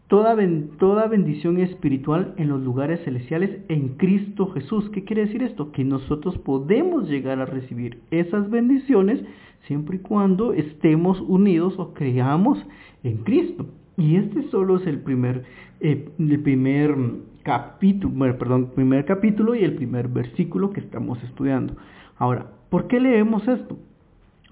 toda, 0.09 0.37
toda 0.79 1.07
bendición 1.07 1.59
espiritual 1.59 2.35
en 2.37 2.49
los 2.49 2.63
lugares 2.63 3.01
celestiales 3.05 3.61
en 3.69 3.91
Cristo 3.97 4.49
Jesús. 4.53 4.89
¿Qué 4.91 5.05
quiere 5.05 5.27
decir 5.27 5.43
esto? 5.43 5.73
Que 5.73 5.85
nosotros 5.85 6.39
podemos 6.39 7.09
llegar 7.09 7.41
a 7.41 7.47
recibir 7.47 8.01
esas 8.11 8.51
bendiciones 8.51 9.21
siempre 9.67 9.97
y 9.97 10.01
cuando 10.01 10.53
estemos 10.53 11.21
unidos 11.21 11.75
o 11.79 11.95
creamos 11.95 12.59
en 13.03 13.19
Cristo. 13.19 13.67
Y 13.97 14.17
este 14.17 14.49
solo 14.51 14.77
es 14.77 14.87
el 14.87 15.01
primer, 15.01 15.45
eh, 15.81 16.09
el 16.19 16.41
primer 16.41 16.97
capítulo, 17.43 18.39
perdón, 18.39 18.73
primer 18.75 19.05
capítulo 19.05 19.55
y 19.55 19.63
el 19.63 19.75
primer 19.75 20.09
versículo 20.09 20.71
que 20.71 20.81
estamos 20.81 21.23
estudiando. 21.23 21.75
Ahora, 22.17 22.47
¿por 22.71 22.89
qué 22.89 22.99
leemos 22.99 23.47
esto? 23.47 23.79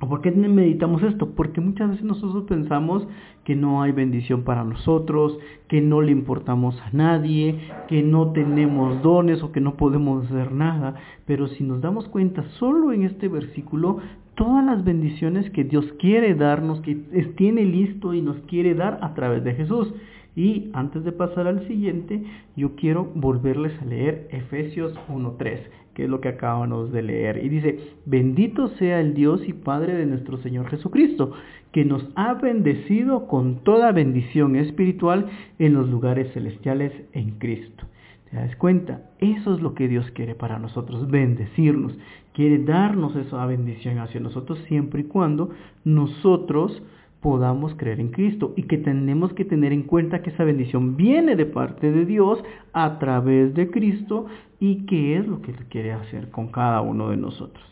¿O 0.01 0.09
por 0.09 0.21
qué 0.21 0.33
meditamos 0.33 1.01
esto? 1.05 1.31
Porque 1.31 1.61
muchas 1.61 1.91
veces 1.91 2.05
nosotros 2.05 2.45
pensamos 2.49 3.07
que 3.45 3.55
no 3.55 3.83
hay 3.83 3.93
bendición 3.93 4.43
para 4.43 4.65
nosotros, 4.65 5.39
que 5.69 5.81
no 5.81 6.03
le 6.03 6.11
importamos 6.11 6.81
a 6.81 6.91
nadie, 6.93 7.61
que 7.87 8.03
no 8.03 8.33
tenemos 8.33 9.01
dones 9.01 9.45
o 9.45 9.53
que 9.53 9.61
no 9.61 9.77
podemos 9.77 10.27
hacer 10.27 10.51
nada. 10.51 10.97
Pero 11.25 11.47
si 11.47 11.63
nos 11.63 11.81
damos 11.81 12.09
cuenta, 12.09 12.43
solo 12.59 12.93
en 12.93 13.05
este 13.05 13.29
versículo, 13.29 13.99
todas 14.35 14.65
las 14.65 14.85
bendiciones 14.85 15.51
que 15.51 15.65
Dios 15.65 15.85
quiere 15.99 16.35
darnos, 16.35 16.81
que 16.81 16.95
tiene 17.37 17.65
listo 17.65 18.15
y 18.15 18.23
nos 18.23 18.37
quiere 18.43 18.75
dar 18.75 18.99
a 19.03 19.15
través 19.15 19.45
de 19.45 19.55
Jesús. 19.55 19.93
Y 20.35 20.71
antes 20.73 21.05
de 21.05 21.13
pasar 21.13 21.47
al 21.47 21.67
siguiente, 21.67 22.23
yo 22.57 22.75
quiero 22.75 23.11
volverles 23.15 23.73
a 23.83 23.85
leer 23.85 24.29
Efesios 24.31 24.95
1.3 25.09 25.61
que 25.95 26.05
es 26.05 26.11
lo 26.11 26.21
que 26.21 26.29
acabamos 26.29 26.91
de 26.93 27.03
leer. 27.03 27.45
Y 27.45 27.49
dice, 27.49 27.79
bendito 28.07 28.69
sea 28.69 29.01
el 29.01 29.15
Dios 29.15 29.43
y 29.47 29.53
Padre 29.53 29.95
de 29.95 30.07
nuestro 30.07 30.39
Señor 30.39 30.69
Jesucristo, 30.69 31.33
que 31.71 31.85
nos 31.85 32.09
ha 32.15 32.35
bendecido 32.35 33.27
con 33.27 33.57
toda 33.63 33.93
bendición 33.93 34.57
espiritual 34.57 35.27
en 35.59 35.75
los 35.75 35.89
lugares 35.89 36.33
celestiales 36.33 36.93
en 37.13 37.33
Cristo. 37.33 37.85
¿Te 38.31 38.37
das 38.37 38.57
cuenta? 38.57 39.03
Eso 39.19 39.55
es 39.55 39.61
lo 39.61 39.75
que 39.75 39.89
Dios 39.89 40.11
quiere 40.13 40.35
para 40.35 40.59
nosotros, 40.59 41.11
bendecirnos. 41.11 41.99
Quiere 42.33 42.59
darnos 42.59 43.15
esa 43.17 43.45
bendición 43.47 43.99
hacia 43.99 44.21
nosotros 44.21 44.59
siempre 44.69 45.03
y 45.03 45.05
cuando 45.05 45.51
nosotros 45.85 46.83
podamos 47.21 47.75
creer 47.77 48.01
en 48.01 48.09
Cristo 48.09 48.53
y 48.57 48.65
que 48.65 48.79
tenemos 48.79 49.33
que 49.33 49.45
tener 49.45 49.73
en 49.73 49.85
cuenta 49.85 50.23
que 50.23 50.31
esa 50.31 50.45
bendición 50.45 50.97
viene 50.97 51.37
de 51.37 51.47
parte 51.47 51.93
de 51.93 52.05
Dios 52.05 52.43
a 52.73 52.99
través 52.99 53.55
de 53.55 53.71
Cristo 53.71 54.27
y 54.59 54.87
qué 54.87 55.19
es 55.19 55.27
lo 55.27 55.41
que 55.41 55.53
quiere 55.71 55.93
hacer 55.93 56.31
con 56.31 56.49
cada 56.49 56.81
uno 56.81 57.11
de 57.11 57.17
nosotros. 57.17 57.65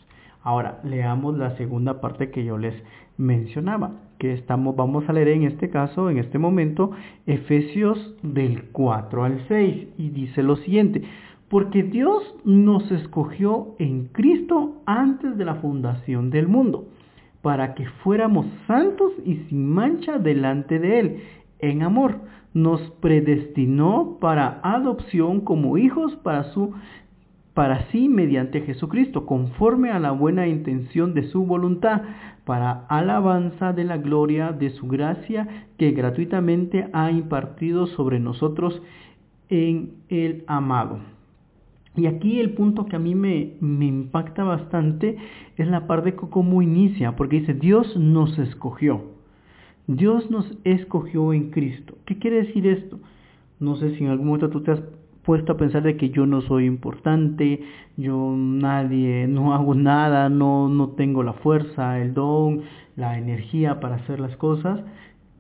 Ahora, 0.43 0.81
leamos 0.85 1.37
la 1.37 1.57
segunda 1.57 2.01
parte 2.01 2.31
que 2.31 2.45
yo 2.45 2.57
les 2.57 2.75
mencionaba, 3.19 3.93
que 4.19 4.33
estamos, 4.33 4.75
vamos 4.75 5.07
a 5.09 5.13
leer 5.13 5.29
en 5.29 5.43
este 5.43 5.69
caso, 5.69 6.09
en 6.09 6.19
este 6.19 6.39
momento, 6.39 6.93
Efesios 7.27 8.15
del 8.23 8.65
4 8.73 9.25
al 9.25 9.45
6, 9.49 9.89
y 9.99 10.11
dice 10.11 10.43
lo 10.43 10.57
siguiente, 10.57 11.03
porque 11.51 11.83
Dios 11.83 12.23
nos 12.45 12.91
escogió 12.93 13.75
en 13.79 14.07
Cristo 14.07 14.81
antes 14.87 15.37
de 15.37 15.45
la 15.45 15.57
fundación 15.57 16.31
del 16.31 16.47
mundo 16.47 16.87
para 17.43 17.75
que 17.75 17.87
fuéramos 18.05 18.47
santos 18.67 19.13
y 19.25 19.37
sin 19.49 19.69
mancha 19.69 20.19
delante 20.19 20.79
de 20.79 21.01
Él. 21.01 21.23
En 21.59 21.83
amor, 21.83 22.21
nos 22.55 22.81
predestinó 23.01 24.19
para 24.21 24.61
adopción 24.63 25.41
como 25.41 25.77
hijos 25.77 26.15
para 26.17 26.45
su 26.53 26.73
para 27.55 27.91
sí 27.91 28.09
mediante 28.09 28.61
Jesucristo, 28.61 29.27
conforme 29.27 29.91
a 29.91 29.99
la 29.99 30.13
buena 30.13 30.47
intención 30.47 31.15
de 31.15 31.25
su 31.25 31.45
voluntad, 31.45 32.03
para 32.45 32.87
alabanza 32.89 33.73
de 33.73 33.85
la 33.85 33.99
gloria 33.99 34.53
de 34.53 34.71
su 34.71 34.87
gracia 34.87 35.67
que 35.77 35.91
gratuitamente 35.91 36.89
ha 36.93 37.11
impartido 37.11 37.87
sobre 37.89 38.21
nosotros 38.21 38.81
en 39.49 39.95
el 40.09 40.45
amado. 40.47 41.01
Y 41.97 42.07
aquí 42.07 42.39
el 42.39 42.55
punto 42.55 42.87
que 42.87 42.97
a 42.97 43.01
mí 43.01 43.15
me, 43.15 43.55
me 43.61 43.87
impacta 43.87 44.45
bastante 44.45 45.17
es 45.57 45.67
la 45.67 45.87
parte 45.87 46.13
de 46.13 46.17
cómo 46.17 46.63
inicia, 46.63 47.17
porque 47.17 47.41
dice, 47.41 47.55
Dios 47.55 47.97
nos 47.97 48.39
escogió. 48.39 49.03
Dios 49.87 50.31
nos 50.31 50.57
escogió 50.65 51.33
en 51.33 51.51
Cristo. 51.51 51.97
¿Qué 52.05 52.19
quiere 52.19 52.45
decir 52.45 52.67
esto? 52.67 53.01
No 53.59 53.77
sé 53.77 53.97
si 53.97 54.05
en 54.05 54.11
algún 54.11 54.27
momento 54.27 54.51
tú 54.51 54.63
te 54.63 54.71
has 54.71 54.83
puesto 55.25 55.53
a 55.53 55.57
pensar 55.57 55.83
de 55.83 55.97
que 55.97 56.11
yo 56.11 56.27
no 56.27 56.41
soy 56.43 56.65
importante, 56.65 57.63
yo 57.97 58.35
nadie, 58.37 59.27
no 59.27 59.53
hago 59.55 59.75
nada, 59.75 60.29
no, 60.29 60.69
no 60.69 60.91
tengo 60.91 61.23
la 61.23 61.35
fuerza, 61.35 62.01
el 62.01 62.15
don, 62.15 62.63
la 62.97 63.19
energía 63.19 63.81
para 63.81 63.97
hacer 63.97 64.21
las 64.21 64.37
cosas, 64.37 64.81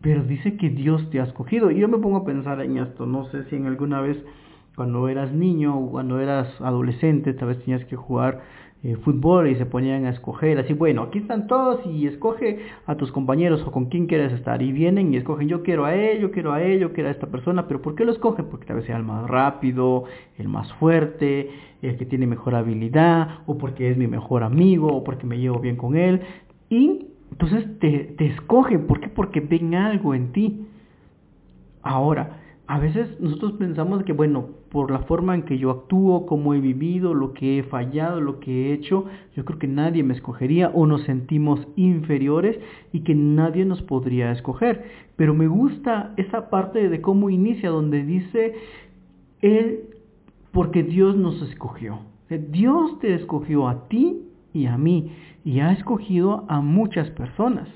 pero 0.01 0.25
dice 0.25 0.57
que 0.57 0.71
Dios 0.71 1.09
te 1.11 1.21
ha 1.21 1.25
escogido. 1.25 1.71
Y 1.71 1.79
yo 1.79 1.89
me 1.89 1.99
pongo 1.99 2.19
a 2.19 2.25
pensar 2.25 2.61
en 2.61 2.79
esto, 2.79 3.07
no 3.07 3.27
sé 3.31 3.45
si 3.45 3.57
en 3.57 3.67
alguna 3.67 4.01
vez 4.01 4.17
cuando 4.81 5.11
eras 5.11 5.31
niño 5.31 5.79
o 5.79 5.91
cuando 5.91 6.21
eras 6.21 6.49
adolescente, 6.59 7.35
tal 7.35 7.49
vez 7.49 7.63
tenías 7.63 7.85
que 7.85 7.97
jugar 7.97 8.41
eh, 8.83 8.97
fútbol 9.05 9.49
y 9.49 9.57
se 9.57 9.67
ponían 9.67 10.07
a 10.07 10.09
escoger, 10.09 10.59
así, 10.59 10.73
bueno, 10.73 11.03
aquí 11.03 11.19
están 11.19 11.49
todos 11.49 11.85
y 11.85 12.07
escoge 12.07 12.61
a 12.87 12.95
tus 12.95 13.13
compañeros 13.13 13.63
o 13.67 13.73
con 13.73 13.91
quién 13.91 14.07
quieres 14.07 14.33
estar. 14.33 14.63
Y 14.63 14.73
vienen 14.73 15.13
y 15.13 15.19
escogen, 15.19 15.49
yo 15.49 15.63
quiero 15.63 15.85
a 15.85 15.95
él, 15.95 16.23
yo 16.23 16.31
quiero 16.31 16.55
a 16.55 16.63
él, 16.63 16.81
yo 16.81 16.95
quiero 16.95 17.11
a 17.11 17.13
esta 17.13 17.27
persona, 17.27 17.69
pero 17.69 17.83
¿por 17.83 17.95
qué 17.95 18.07
lo 18.07 18.13
escogen? 18.13 18.47
Porque 18.47 18.65
tal 18.65 18.77
vez 18.77 18.87
sea 18.87 18.97
el 18.97 19.03
más 19.03 19.29
rápido, 19.29 20.05
el 20.39 20.49
más 20.49 20.73
fuerte, 20.73 21.51
el 21.83 21.99
que 21.99 22.07
tiene 22.07 22.27
mejor 22.27 22.55
habilidad, 22.55 23.41
o 23.45 23.59
porque 23.59 23.91
es 23.91 23.99
mi 23.99 24.07
mejor 24.07 24.43
amigo, 24.45 24.89
o 24.97 25.05
porque 25.05 25.27
me 25.27 25.37
llevo 25.37 25.59
bien 25.59 25.77
con 25.77 25.95
él. 25.95 26.23
Y 26.71 27.09
entonces 27.33 27.79
te, 27.81 28.15
te 28.17 28.29
escogen, 28.29 28.87
¿por 28.87 29.01
qué? 29.01 29.11
Porque 29.11 29.41
ven 29.41 29.75
algo 29.75 30.15
en 30.15 30.33
ti. 30.33 30.67
Ahora, 31.83 32.40
a 32.71 32.79
veces 32.79 33.19
nosotros 33.19 33.55
pensamos 33.55 34.05
que, 34.05 34.13
bueno, 34.13 34.47
por 34.71 34.93
la 34.93 35.01
forma 35.01 35.35
en 35.35 35.43
que 35.43 35.59
yo 35.59 35.73
actúo, 35.73 36.25
cómo 36.25 36.55
he 36.55 36.61
vivido, 36.61 37.15
lo 37.15 37.35
que 37.35 37.59
he 37.59 37.63
fallado, 37.65 38.21
lo 38.21 38.39
que 38.39 38.69
he 38.69 38.73
hecho, 38.73 39.07
yo 39.35 39.45
creo 39.45 39.59
que 39.59 39.67
nadie 39.67 40.05
me 40.05 40.15
escogería 40.15 40.71
o 40.73 40.87
nos 40.87 41.03
sentimos 41.03 41.67
inferiores 41.75 42.61
y 42.93 43.01
que 43.01 43.17
nadie 43.17 43.65
nos 43.65 43.83
podría 43.83 44.31
escoger. 44.31 44.85
Pero 45.17 45.35
me 45.35 45.49
gusta 45.49 46.15
esa 46.17 46.49
parte 46.49 46.89
de 46.89 47.01
cómo 47.01 47.29
inicia, 47.29 47.71
donde 47.71 48.05
dice, 48.05 48.55
Él, 49.41 49.81
porque 50.53 50.85
Dios 50.85 51.17
nos 51.17 51.43
escogió. 51.43 51.99
Dios 52.29 53.01
te 53.01 53.15
escogió 53.15 53.67
a 53.67 53.89
ti 53.89 54.29
y 54.55 54.67
a 54.67 54.79
mí 54.79 55.11
y 55.45 55.59
ha 55.59 55.73
escogido 55.73 56.45
a 56.47 56.61
muchas 56.61 57.11
personas 57.11 57.67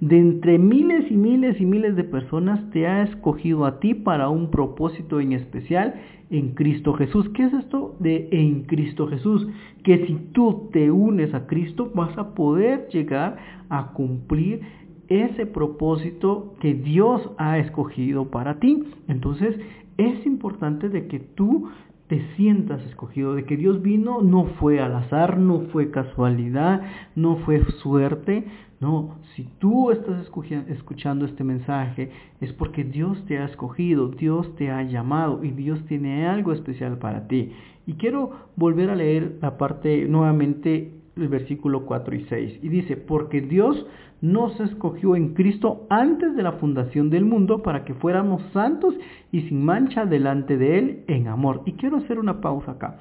de 0.00 0.18
entre 0.18 0.58
miles 0.58 1.10
y 1.10 1.16
miles 1.16 1.60
y 1.60 1.66
miles 1.66 1.96
de 1.96 2.04
personas 2.04 2.70
te 2.70 2.86
ha 2.86 3.02
escogido 3.02 3.64
a 3.64 3.80
ti 3.80 3.94
para 3.94 4.28
un 4.28 4.50
propósito 4.50 5.20
en 5.20 5.32
especial 5.32 5.94
en 6.30 6.50
Cristo 6.50 6.94
Jesús. 6.94 7.28
¿Qué 7.30 7.44
es 7.44 7.52
esto 7.52 7.96
de 7.98 8.28
en 8.30 8.62
Cristo 8.64 9.08
Jesús? 9.08 9.48
Que 9.82 10.06
si 10.06 10.14
tú 10.32 10.68
te 10.72 10.90
unes 10.90 11.34
a 11.34 11.46
Cristo 11.46 11.90
vas 11.94 12.16
a 12.16 12.34
poder 12.34 12.88
llegar 12.88 13.36
a 13.68 13.92
cumplir 13.92 14.60
ese 15.08 15.46
propósito 15.46 16.54
que 16.60 16.74
Dios 16.74 17.30
ha 17.38 17.58
escogido 17.58 18.30
para 18.30 18.60
ti. 18.60 18.84
Entonces 19.08 19.58
es 19.96 20.24
importante 20.26 20.90
de 20.90 21.08
que 21.08 21.18
tú 21.18 21.68
te 22.08 22.26
sientas 22.36 22.82
escogido, 22.84 23.34
de 23.34 23.44
que 23.44 23.56
Dios 23.56 23.82
vino 23.82 24.22
no 24.22 24.46
fue 24.58 24.80
al 24.80 24.94
azar, 24.94 25.38
no 25.38 25.60
fue 25.72 25.90
casualidad, 25.90 26.82
no 27.14 27.36
fue 27.36 27.62
suerte, 27.82 28.46
no, 28.80 29.16
si 29.34 29.42
tú 29.58 29.90
estás 29.90 30.24
escuchando 30.68 31.24
este 31.24 31.42
mensaje 31.42 32.10
es 32.40 32.52
porque 32.52 32.84
Dios 32.84 33.24
te 33.26 33.38
ha 33.38 33.44
escogido, 33.44 34.08
Dios 34.08 34.54
te 34.54 34.70
ha 34.70 34.82
llamado 34.84 35.42
y 35.42 35.50
Dios 35.50 35.84
tiene 35.86 36.28
algo 36.28 36.52
especial 36.52 36.96
para 36.98 37.26
ti. 37.26 37.52
Y 37.86 37.94
quiero 37.94 38.30
volver 38.54 38.90
a 38.90 38.94
leer 38.94 39.38
la 39.42 39.58
parte 39.58 40.06
nuevamente 40.06 40.92
el 41.20 41.28
versículo 41.28 41.84
4 41.86 42.16
y 42.16 42.24
6. 42.24 42.60
Y 42.62 42.68
dice, 42.68 42.96
porque 42.96 43.40
Dios 43.40 43.86
nos 44.20 44.58
escogió 44.60 45.14
en 45.16 45.34
Cristo 45.34 45.86
antes 45.90 46.34
de 46.34 46.42
la 46.42 46.52
fundación 46.52 47.10
del 47.10 47.24
mundo 47.24 47.62
para 47.62 47.84
que 47.84 47.94
fuéramos 47.94 48.42
santos 48.52 48.94
y 49.30 49.42
sin 49.42 49.64
mancha 49.64 50.06
delante 50.06 50.56
de 50.56 50.78
Él 50.78 51.04
en 51.06 51.28
amor. 51.28 51.62
Y 51.66 51.72
quiero 51.72 51.98
hacer 51.98 52.18
una 52.18 52.40
pausa 52.40 52.72
acá, 52.72 52.98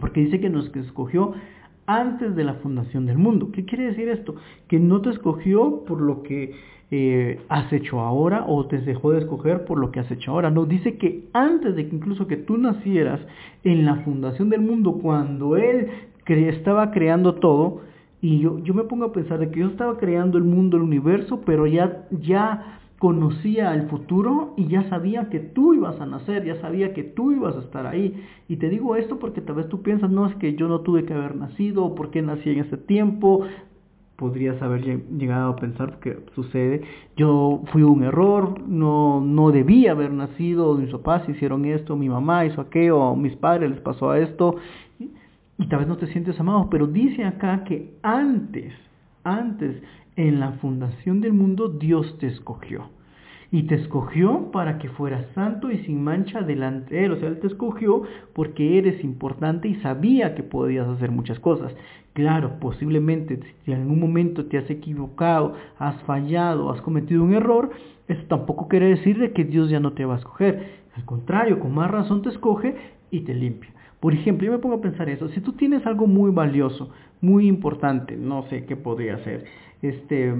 porque 0.00 0.20
dice 0.20 0.40
que 0.40 0.50
nos 0.50 0.74
escogió 0.74 1.34
antes 1.86 2.34
de 2.34 2.44
la 2.44 2.54
fundación 2.54 3.06
del 3.06 3.18
mundo. 3.18 3.50
¿Qué 3.52 3.64
quiere 3.64 3.84
decir 3.84 4.08
esto? 4.08 4.34
Que 4.68 4.78
no 4.78 5.00
te 5.00 5.10
escogió 5.10 5.84
por 5.84 6.00
lo 6.00 6.22
que 6.22 6.54
eh, 6.90 7.40
has 7.48 7.72
hecho 7.72 8.00
ahora 8.00 8.44
o 8.46 8.66
te 8.66 8.78
dejó 8.78 9.12
de 9.12 9.20
escoger 9.20 9.64
por 9.64 9.78
lo 9.78 9.90
que 9.90 10.00
has 10.00 10.10
hecho 10.10 10.30
ahora. 10.30 10.50
No, 10.50 10.66
dice 10.66 10.98
que 10.98 11.24
antes 11.32 11.74
de 11.74 11.88
que 11.88 11.96
incluso 11.96 12.26
que 12.26 12.36
tú 12.36 12.58
nacieras 12.58 13.20
en 13.64 13.84
la 13.86 13.96
fundación 13.96 14.50
del 14.50 14.60
mundo, 14.60 14.98
cuando 15.00 15.56
Él 15.56 15.88
estaba 16.26 16.90
creando 16.90 17.34
todo, 17.34 17.80
y 18.20 18.38
yo, 18.38 18.58
yo 18.60 18.72
me 18.72 18.84
pongo 18.84 19.06
a 19.06 19.12
pensar 19.12 19.40
de 19.40 19.50
que 19.50 19.60
yo 19.60 19.66
estaba 19.66 19.98
creando 19.98 20.38
el 20.38 20.44
mundo, 20.44 20.76
el 20.76 20.84
universo, 20.84 21.40
pero 21.44 21.66
ya, 21.66 22.06
ya 22.10 22.78
conocía 23.00 23.74
el 23.74 23.88
futuro 23.88 24.54
y 24.56 24.68
ya 24.68 24.88
sabía 24.88 25.28
que 25.28 25.40
tú 25.40 25.74
ibas 25.74 26.00
a 26.00 26.06
nacer, 26.06 26.44
ya 26.44 26.54
sabía 26.60 26.94
que 26.94 27.02
tú 27.02 27.32
ibas 27.32 27.56
a 27.56 27.58
estar 27.58 27.84
ahí. 27.84 28.14
Y 28.48 28.58
te 28.58 28.68
digo 28.68 28.94
esto 28.94 29.18
porque 29.18 29.40
tal 29.40 29.56
vez 29.56 29.68
tú 29.68 29.82
piensas, 29.82 30.08
no 30.08 30.24
es 30.26 30.36
que 30.36 30.54
yo 30.54 30.68
no 30.68 30.82
tuve 30.82 31.04
que 31.04 31.12
haber 31.12 31.34
nacido, 31.34 31.84
o 31.84 31.94
por 31.96 32.10
qué 32.10 32.22
nací 32.22 32.50
en 32.50 32.60
ese 32.60 32.76
tiempo, 32.76 33.44
podrías 34.14 34.62
haber 34.62 34.84
llegado 35.18 35.50
a 35.50 35.56
pensar 35.56 35.98
que 35.98 36.16
sucede, 36.36 36.82
yo 37.16 37.62
fui 37.72 37.82
un 37.82 38.04
error, 38.04 38.60
no, 38.68 39.20
no 39.20 39.50
debía 39.50 39.90
haber 39.90 40.12
nacido, 40.12 40.76
mis 40.76 40.90
papás 40.90 41.28
hicieron 41.28 41.64
esto, 41.64 41.96
mi 41.96 42.08
mamá 42.08 42.46
hizo 42.46 42.60
aquello, 42.60 43.16
mis 43.16 43.34
padres 43.34 43.68
les 43.68 43.80
pasó 43.80 44.10
a 44.10 44.20
esto, 44.20 44.54
y 45.58 45.66
tal 45.66 45.80
vez 45.80 45.88
no 45.88 45.96
te 45.96 46.06
sientes 46.08 46.38
amado, 46.40 46.68
pero 46.70 46.86
dice 46.86 47.24
acá 47.24 47.64
que 47.64 47.94
antes, 48.02 48.72
antes, 49.24 49.82
en 50.16 50.40
la 50.40 50.52
fundación 50.52 51.20
del 51.20 51.32
mundo, 51.32 51.68
Dios 51.68 52.18
te 52.18 52.26
escogió. 52.26 52.90
Y 53.50 53.64
te 53.64 53.74
escogió 53.74 54.50
para 54.50 54.78
que 54.78 54.88
fueras 54.88 55.26
santo 55.34 55.70
y 55.70 55.78
sin 55.84 56.02
mancha 56.02 56.40
delante 56.40 56.94
de 56.94 57.04
Él. 57.04 57.12
O 57.12 57.16
sea, 57.16 57.28
Él 57.28 57.38
te 57.38 57.48
escogió 57.48 58.02
porque 58.32 58.78
eres 58.78 59.04
importante 59.04 59.68
y 59.68 59.74
sabía 59.76 60.34
que 60.34 60.42
podías 60.42 60.88
hacer 60.88 61.10
muchas 61.10 61.38
cosas. 61.38 61.74
Claro, 62.14 62.58
posiblemente 62.60 63.40
si 63.64 63.72
en 63.72 63.82
algún 63.82 64.00
momento 64.00 64.46
te 64.46 64.56
has 64.56 64.70
equivocado, 64.70 65.54
has 65.78 66.02
fallado, 66.04 66.70
has 66.70 66.80
cometido 66.80 67.22
un 67.22 67.34
error, 67.34 67.70
eso 68.08 68.22
tampoco 68.26 68.68
quiere 68.68 68.88
decir 68.88 69.18
de 69.18 69.32
que 69.32 69.44
Dios 69.44 69.68
ya 69.68 69.80
no 69.80 69.92
te 69.92 70.06
va 70.06 70.14
a 70.14 70.18
escoger. 70.18 70.82
Al 70.96 71.04
contrario, 71.04 71.60
con 71.60 71.74
más 71.74 71.90
razón 71.90 72.22
te 72.22 72.30
escoge 72.30 72.74
y 73.10 73.20
te 73.20 73.34
limpia. 73.34 73.70
Por 74.02 74.14
ejemplo, 74.14 74.46
yo 74.46 74.50
me 74.50 74.58
pongo 74.58 74.74
a 74.74 74.80
pensar 74.80 75.08
eso. 75.08 75.28
Si 75.28 75.40
tú 75.40 75.52
tienes 75.52 75.86
algo 75.86 76.08
muy 76.08 76.32
valioso, 76.32 76.90
muy 77.20 77.46
importante, 77.46 78.16
no 78.16 78.42
sé 78.48 78.64
qué 78.64 78.74
podría 78.74 79.22
ser, 79.22 79.44
este, 79.80 80.34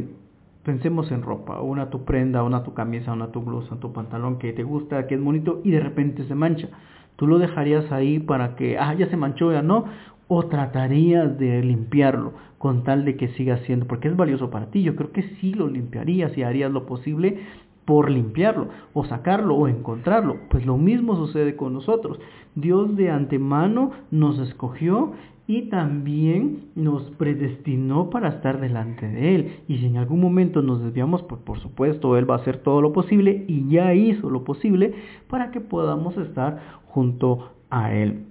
pensemos 0.64 1.12
en 1.12 1.23
ropa, 1.23 1.61
una 1.61 1.88
tu 1.88 2.04
prenda, 2.04 2.42
una 2.42 2.64
tu 2.64 2.75
camisa, 2.75 3.12
una 3.12 3.31
tu 3.31 3.40
blusa, 3.40 3.76
tu 3.76 3.92
pantalón 3.92 4.40
que 4.40 4.52
te 4.52 4.64
gusta, 4.64 5.07
que 5.07 5.14
es 5.14 5.23
bonito 5.23 5.61
y 5.62 5.71
de 5.71 5.78
repente 5.78 6.25
se 6.25 6.35
mancha. 6.35 6.71
¿Tú 7.14 7.28
lo 7.28 7.38
dejarías 7.38 7.92
ahí 7.92 8.19
para 8.19 8.57
que, 8.57 8.78
ah, 8.78 8.95
ya 8.95 9.09
se 9.09 9.16
manchó, 9.16 9.52
ya 9.52 9.62
no? 9.62 9.85
¿O 10.26 10.47
tratarías 10.47 11.38
de 11.38 11.62
limpiarlo 11.62 12.33
con 12.59 12.83
tal 12.83 13.04
de 13.04 13.16
que 13.16 13.28
siga 13.28 13.59
siendo, 13.59 13.87
porque 13.87 14.09
es 14.09 14.16
valioso 14.16 14.50
para 14.50 14.73
ti? 14.73 14.83
Yo 14.83 14.97
creo 14.97 15.12
que 15.12 15.23
sí 15.40 15.54
lo 15.54 15.69
limpiarías 15.69 16.37
y 16.37 16.42
harías 16.42 16.73
lo 16.73 16.85
posible 16.85 17.38
por 17.85 18.11
limpiarlo 18.11 18.69
o 18.93 19.05
sacarlo 19.05 19.57
o 19.57 19.69
encontrarlo. 19.69 20.37
Pues 20.51 20.65
lo 20.67 20.77
mismo 20.77 21.17
sucede 21.17 21.57
con 21.57 21.73
nosotros. 21.73 22.19
Dios 22.55 22.97
de 22.97 23.11
antemano 23.11 23.91
nos 24.11 24.39
escogió 24.39 25.12
y 25.47 25.62
también 25.62 26.69
nos 26.77 27.11
predestinó 27.12 28.11
para 28.11 28.29
estar 28.29 28.61
delante 28.61 29.09
de 29.09 29.35
Él. 29.35 29.53
Y 29.68 29.79
si 29.79 29.87
en 29.87 29.97
algún 29.97 30.21
momento 30.21 30.62
nos 30.62 30.83
desviamos, 30.83 31.23
pues 31.25 31.40
por 31.42 31.59
supuesto 31.59 32.16
Él 32.16 32.31
va 32.31 32.37
a 32.37 32.38
hacer 32.38 32.59
todo 32.59 32.81
lo 32.81 32.92
posible 32.92 33.45
y 33.49 33.68
ya 33.68 33.92
hizo 33.95 34.31
lo 34.31 34.45
posible 34.45 34.95
para 35.29 35.51
que 35.51 35.61
podamos 35.61 36.16
estar 36.16 36.81
junto 36.87 37.51
a 37.71 37.92
Él. 37.92 38.27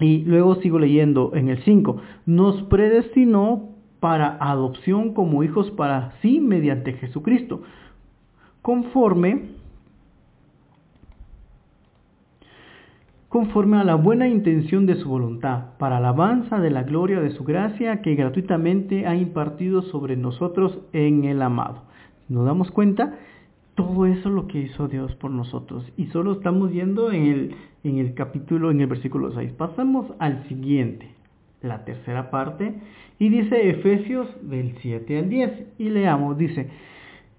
Y 0.00 0.18
luego 0.24 0.54
sigo 0.56 0.78
leyendo 0.78 1.32
en 1.34 1.48
el 1.48 1.58
5, 1.64 1.96
nos 2.26 2.62
predestinó 2.64 3.70
para 3.98 4.36
adopción 4.40 5.12
como 5.12 5.42
hijos 5.42 5.72
para 5.72 6.12
sí 6.22 6.40
mediante 6.40 6.92
Jesucristo, 6.92 7.62
conforme 8.68 9.44
conforme 13.30 13.78
a 13.78 13.84
la 13.84 13.94
buena 13.94 14.28
intención 14.28 14.84
de 14.84 14.96
su 14.96 15.08
voluntad, 15.08 15.78
para 15.78 15.96
alabanza 15.96 16.60
de 16.60 16.70
la 16.70 16.82
gloria 16.82 17.18
de 17.18 17.30
su 17.30 17.44
gracia 17.44 18.02
que 18.02 18.14
gratuitamente 18.14 19.06
ha 19.06 19.16
impartido 19.16 19.80
sobre 19.80 20.18
nosotros 20.18 20.80
en 20.92 21.24
el 21.24 21.40
amado. 21.40 21.84
Nos 22.28 22.44
damos 22.44 22.70
cuenta, 22.70 23.18
todo 23.74 24.04
eso 24.04 24.28
es 24.28 24.34
lo 24.34 24.46
que 24.48 24.60
hizo 24.60 24.86
Dios 24.86 25.14
por 25.14 25.30
nosotros. 25.30 25.90
Y 25.96 26.08
solo 26.08 26.32
estamos 26.32 26.70
yendo 26.70 27.10
en 27.10 27.22
el, 27.22 27.56
en 27.84 27.96
el 27.96 28.12
capítulo, 28.12 28.70
en 28.70 28.82
el 28.82 28.86
versículo 28.86 29.32
6. 29.32 29.50
Pasamos 29.52 30.12
al 30.18 30.46
siguiente, 30.46 31.08
la 31.62 31.86
tercera 31.86 32.30
parte, 32.30 32.74
y 33.18 33.30
dice 33.30 33.70
Efesios 33.70 34.28
del 34.42 34.76
7 34.82 35.20
al 35.20 35.30
10. 35.30 35.52
Y 35.78 35.88
leamos, 35.88 36.36
dice, 36.36 36.68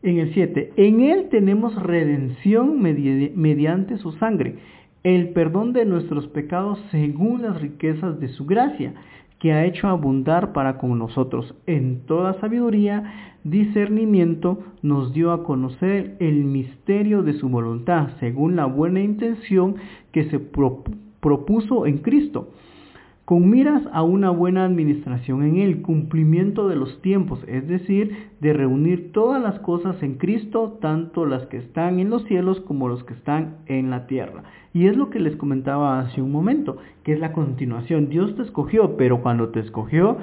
en 0.02 0.20
el 0.20 0.34
7, 0.34 0.74
en 0.78 1.02
Él 1.02 1.28
tenemos 1.30 1.76
redención 1.76 2.82
mediante 2.82 3.98
su 3.98 4.14
sangre 4.14 4.56
el 5.04 5.30
perdón 5.30 5.74
de 5.74 5.86
nuestros 5.86 6.28
pecados 6.28 6.80
según 6.92 7.42
las 7.42 7.62
riquezas 7.62 8.20
de 8.20 8.28
su 8.30 8.46
gracia, 8.46 8.94
que 9.40 9.54
ha 9.54 9.66
hecho 9.66 9.88
abundar 9.88 10.52
para 10.52 10.78
con 10.78 11.00
nosotros. 11.00 11.56
En 11.66 12.06
toda 12.06 12.40
sabiduría, 12.42 13.38
discernimiento, 13.46 14.60
nos 14.82 15.14
dio 15.14 15.32
a 15.32 15.44
conocer 15.44 16.18
el 16.20 16.44
misterio 16.44 17.24
de 17.24 17.34
su 17.34 17.48
voluntad, 17.48 18.10
según 18.20 18.58
la 18.58 18.66
buena 18.66 19.02
intención 19.02 19.76
que 20.12 20.26
se 20.30 20.40
propuso 20.40 21.86
en 21.86 22.00
Cristo 22.00 22.50
con 23.30 23.48
miras 23.48 23.84
a 23.94 24.02
una 24.02 24.32
buena 24.32 24.66
administración 24.66 25.44
en 25.44 25.58
el 25.58 25.84
cumplimiento 25.84 26.68
de 26.68 26.76
los 26.76 27.00
tiempos, 27.04 27.40
es 27.46 27.68
decir, 27.68 28.32
de 28.40 28.54
reunir 28.54 29.12
todas 29.12 29.40
las 29.40 29.60
cosas 29.60 30.02
en 30.02 30.16
Cristo, 30.16 30.80
tanto 30.82 31.28
las 31.28 31.46
que 31.46 31.58
están 31.58 32.00
en 32.00 32.10
los 32.10 32.24
cielos 32.24 32.60
como 32.62 32.88
los 32.88 33.04
que 33.04 33.14
están 33.14 33.58
en 33.68 33.92
la 33.92 34.08
tierra. 34.08 34.46
Y 34.74 34.88
es 34.88 34.98
lo 34.98 35.12
que 35.12 35.20
les 35.20 35.36
comentaba 35.36 36.00
hace 36.00 36.24
un 36.24 36.32
momento, 36.32 36.78
que 37.04 37.14
es 37.14 37.20
la 37.20 37.32
continuación. 37.32 38.10
Dios 38.10 38.36
te 38.36 38.42
escogió, 38.42 38.98
pero 38.98 39.22
cuando 39.22 39.50
te 39.50 39.60
escogió, 39.60 40.18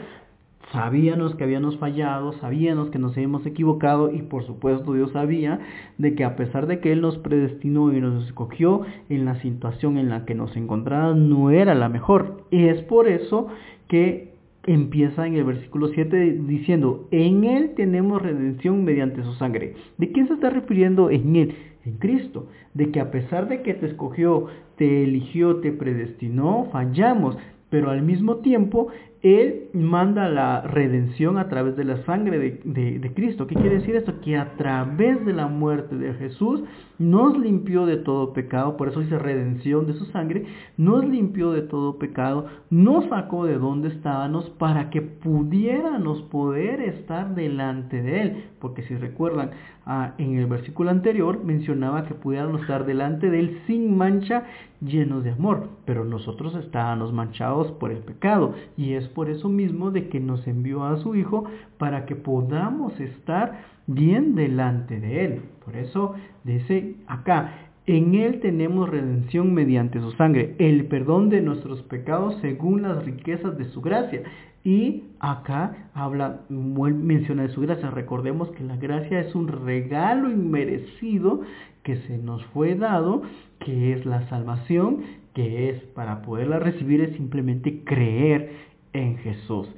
Sabíamos 0.72 1.36
que 1.36 1.44
habíamos 1.44 1.78
fallado, 1.78 2.32
sabíamos 2.40 2.90
que 2.90 2.98
nos 2.98 3.12
habíamos 3.12 3.46
equivocado 3.46 4.12
y 4.12 4.22
por 4.22 4.44
supuesto 4.44 4.94
Dios 4.94 5.12
sabía 5.12 5.60
de 5.96 6.16
que 6.16 6.24
a 6.24 6.34
pesar 6.34 6.66
de 6.66 6.80
que 6.80 6.90
Él 6.90 7.02
nos 7.02 7.18
predestinó 7.18 7.92
y 7.92 8.00
nos 8.00 8.26
escogió 8.26 8.82
en 9.08 9.24
la 9.24 9.40
situación 9.42 9.96
en 9.96 10.08
la 10.08 10.24
que 10.24 10.34
nos 10.34 10.56
encontrábamos 10.56 11.18
no 11.18 11.50
era 11.50 11.74
la 11.76 11.88
mejor. 11.88 12.44
Y 12.50 12.66
es 12.66 12.82
por 12.82 13.08
eso 13.08 13.46
que 13.86 14.34
empieza 14.66 15.26
en 15.26 15.34
el 15.36 15.44
versículo 15.44 15.88
7 15.88 16.40
diciendo, 16.46 17.06
en 17.12 17.44
Él 17.44 17.74
tenemos 17.76 18.20
redención 18.20 18.84
mediante 18.84 19.22
su 19.22 19.34
sangre. 19.34 19.74
¿De 19.98 20.10
quién 20.10 20.26
se 20.26 20.34
está 20.34 20.50
refiriendo 20.50 21.10
en 21.10 21.36
Él? 21.36 21.54
En 21.84 21.98
Cristo. 21.98 22.48
De 22.74 22.90
que 22.90 22.98
a 22.98 23.12
pesar 23.12 23.48
de 23.48 23.62
que 23.62 23.74
te 23.74 23.86
escogió, 23.86 24.46
te 24.76 25.04
eligió, 25.04 25.56
te 25.60 25.70
predestinó, 25.70 26.68
fallamos, 26.72 27.38
pero 27.70 27.90
al 27.90 28.02
mismo 28.02 28.36
tiempo 28.36 28.88
él 29.22 29.70
manda 29.72 30.28
la 30.28 30.60
redención 30.60 31.38
a 31.38 31.48
través 31.48 31.76
de 31.76 31.84
la 31.84 32.04
sangre 32.04 32.38
de, 32.38 33.12
Cristo. 33.14 33.46
¿Qué 33.46 33.54
quiere 33.54 33.78
decir 33.78 33.96
esto? 33.96 34.20
Que 34.20 34.36
a 34.36 34.56
través 34.56 35.24
de 35.24 35.32
la 35.32 35.46
muerte 35.46 35.96
de 35.96 36.14
Jesús 36.14 36.62
nos 36.98 37.38
limpió 37.38 37.86
de 37.86 37.96
todo 37.96 38.32
pecado, 38.32 38.76
por 38.76 38.88
eso 38.88 39.00
dice 39.00 39.18
redención 39.18 39.86
de 39.86 39.94
su 39.94 40.06
sangre, 40.06 40.46
nos 40.76 41.04
limpió 41.04 41.50
de 41.52 41.62
todo 41.62 41.98
pecado, 41.98 42.46
nos 42.70 43.06
sacó 43.06 43.44
de 43.44 43.58
donde 43.58 43.88
estábamos 43.88 44.50
para 44.50 44.90
que 44.90 45.02
pudiéramos 45.02 46.22
poder 46.22 46.80
estar 46.80 47.34
delante 47.34 48.02
de 48.02 48.22
Él. 48.22 48.44
Porque 48.60 48.82
si 48.82 48.96
recuerdan, 48.96 49.50
ah, 49.84 50.14
en 50.18 50.36
el 50.36 50.46
versículo 50.46 50.90
anterior 50.90 51.42
mencionaba 51.44 52.04
que 52.04 52.14
pudiéramos 52.14 52.62
estar 52.62 52.86
delante 52.86 53.30
de 53.30 53.40
Él 53.40 53.60
sin 53.66 53.96
mancha, 53.96 54.44
llenos 54.80 55.24
de 55.24 55.30
amor, 55.30 55.68
pero 55.84 56.04
nosotros 56.04 56.54
estábamos 56.54 57.12
manchados 57.12 57.72
por 57.72 57.90
el 57.90 57.98
pecado 57.98 58.54
y 58.76 58.94
es 59.06 59.12
por 59.12 59.30
eso 59.30 59.48
mismo 59.48 59.90
de 59.90 60.08
que 60.08 60.20
nos 60.20 60.46
envió 60.46 60.84
a 60.84 60.98
su 60.98 61.14
Hijo 61.14 61.44
para 61.78 62.06
que 62.06 62.16
podamos 62.16 62.98
estar 63.00 63.64
bien 63.86 64.34
delante 64.34 65.00
de 65.00 65.24
Él. 65.24 65.40
Por 65.64 65.76
eso 65.76 66.14
dice 66.44 66.96
acá, 67.06 67.52
en 67.86 68.14
Él 68.16 68.40
tenemos 68.40 68.88
redención 68.88 69.54
mediante 69.54 70.00
su 70.00 70.10
sangre, 70.12 70.56
el 70.58 70.86
perdón 70.86 71.30
de 71.30 71.40
nuestros 71.40 71.82
pecados 71.82 72.36
según 72.40 72.82
las 72.82 73.04
riquezas 73.04 73.56
de 73.56 73.66
su 73.66 73.80
gracia. 73.80 74.22
Y 74.64 75.04
acá 75.20 75.90
habla, 75.94 76.40
menciona 76.48 77.42
de 77.42 77.50
su 77.50 77.60
gracia. 77.60 77.88
Recordemos 77.90 78.50
que 78.50 78.64
la 78.64 78.76
gracia 78.76 79.20
es 79.20 79.32
un 79.36 79.46
regalo 79.46 80.28
inmerecido 80.28 81.42
que 81.84 81.96
se 81.98 82.18
nos 82.18 82.44
fue 82.46 82.74
dado, 82.74 83.22
que 83.60 83.92
es 83.92 84.04
la 84.04 84.28
salvación, 84.28 85.02
que 85.34 85.70
es 85.70 85.80
para 85.94 86.22
poderla 86.22 86.58
recibir 86.58 87.00
es 87.02 87.14
simplemente 87.14 87.84
creer 87.84 88.50
en 88.96 89.18
Jesús. 89.18 89.68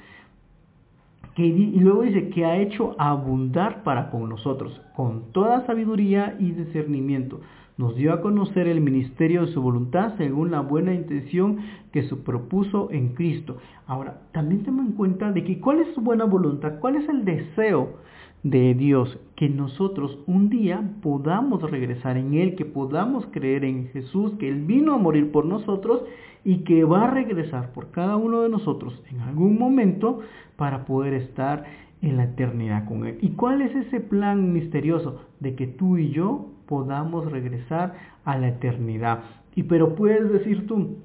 y 1.36 1.78
luego 1.80 2.02
dice 2.02 2.30
que 2.30 2.44
ha 2.44 2.56
hecho 2.56 2.96
abundar 2.98 3.84
para 3.84 4.10
con 4.10 4.28
nosotros, 4.28 4.80
con 4.96 5.32
toda 5.32 5.64
sabiduría 5.66 6.36
y 6.40 6.50
discernimiento. 6.50 7.40
Nos 7.78 7.94
dio 7.94 8.12
a 8.12 8.20
conocer 8.20 8.66
el 8.66 8.80
ministerio 8.80 9.46
de 9.46 9.52
su 9.52 9.62
voluntad 9.62 10.14
según 10.18 10.50
la 10.50 10.60
buena 10.60 10.92
intención 10.92 11.58
que 11.92 12.02
se 12.02 12.16
propuso 12.16 12.88
en 12.90 13.14
Cristo. 13.14 13.58
Ahora, 13.86 14.22
también 14.32 14.64
tengo 14.64 14.82
en 14.82 14.92
cuenta 14.92 15.30
de 15.30 15.44
que 15.44 15.60
cuál 15.60 15.78
es 15.78 15.94
su 15.94 16.00
buena 16.00 16.24
voluntad, 16.24 16.80
cuál 16.80 16.96
es 16.96 17.08
el 17.08 17.24
deseo 17.24 17.98
de 18.42 18.74
Dios, 18.74 19.18
que 19.34 19.48
nosotros 19.48 20.18
un 20.26 20.48
día 20.48 20.82
podamos 21.02 21.68
regresar 21.70 22.16
en 22.16 22.34
Él, 22.34 22.54
que 22.54 22.64
podamos 22.64 23.26
creer 23.32 23.64
en 23.64 23.88
Jesús, 23.88 24.32
que 24.38 24.48
Él 24.48 24.64
vino 24.64 24.94
a 24.94 24.98
morir 24.98 25.32
por 25.32 25.44
nosotros 25.44 26.02
y 26.44 26.58
que 26.58 26.84
va 26.84 27.04
a 27.04 27.10
regresar 27.10 27.72
por 27.72 27.90
cada 27.90 28.16
uno 28.16 28.42
de 28.42 28.48
nosotros 28.48 29.02
en 29.10 29.20
algún 29.20 29.58
momento 29.58 30.20
para 30.56 30.84
poder 30.84 31.14
estar 31.14 31.64
en 32.00 32.16
la 32.16 32.24
eternidad 32.24 32.86
con 32.86 33.06
Él. 33.06 33.18
¿Y 33.20 33.30
cuál 33.30 33.60
es 33.60 33.74
ese 33.74 34.00
plan 34.00 34.52
misterioso? 34.52 35.20
De 35.40 35.54
que 35.54 35.66
tú 35.66 35.98
y 35.98 36.10
yo 36.10 36.48
podamos 36.66 37.30
regresar 37.30 37.94
a 38.24 38.38
la 38.38 38.48
eternidad. 38.48 39.20
Y 39.54 39.64
pero 39.64 39.96
puedes 39.96 40.30
decir 40.30 40.66
tú, 40.66 40.98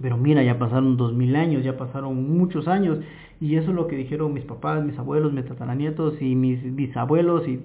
pero 0.00 0.16
mira, 0.16 0.42
ya 0.42 0.58
pasaron 0.58 0.96
dos 0.96 1.14
mil 1.14 1.36
años, 1.36 1.64
ya 1.64 1.76
pasaron 1.76 2.36
muchos 2.36 2.68
años, 2.68 2.98
y 3.40 3.56
eso 3.56 3.70
es 3.70 3.76
lo 3.76 3.86
que 3.86 3.96
dijeron 3.96 4.32
mis 4.32 4.44
papás, 4.44 4.84
mis 4.84 4.98
abuelos, 4.98 5.32
mis 5.32 5.46
tataranietos 5.46 6.20
y 6.20 6.34
mis 6.34 6.74
bisabuelos, 6.74 7.46
y, 7.48 7.60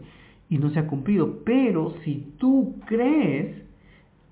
y 0.50 0.58
no 0.58 0.70
se 0.70 0.80
ha 0.80 0.88
cumplido. 0.88 1.40
Pero 1.46 1.94
si 2.04 2.34
tú 2.38 2.76
crees, 2.86 3.56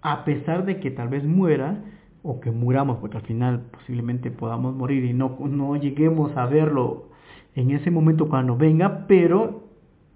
a 0.01 0.23
pesar 0.25 0.65
de 0.65 0.79
que 0.79 0.91
tal 0.91 1.09
vez 1.09 1.23
muera, 1.23 1.83
o 2.23 2.39
que 2.39 2.51
muramos, 2.51 2.97
porque 2.97 3.17
al 3.17 3.23
final 3.23 3.61
posiblemente 3.71 4.31
podamos 4.31 4.75
morir 4.75 5.05
y 5.05 5.13
no, 5.13 5.37
no 5.49 5.75
lleguemos 5.77 6.35
a 6.35 6.45
verlo 6.45 7.05
en 7.55 7.71
ese 7.71 7.91
momento 7.91 8.27
cuando 8.27 8.57
venga, 8.57 9.05
pero 9.07 9.58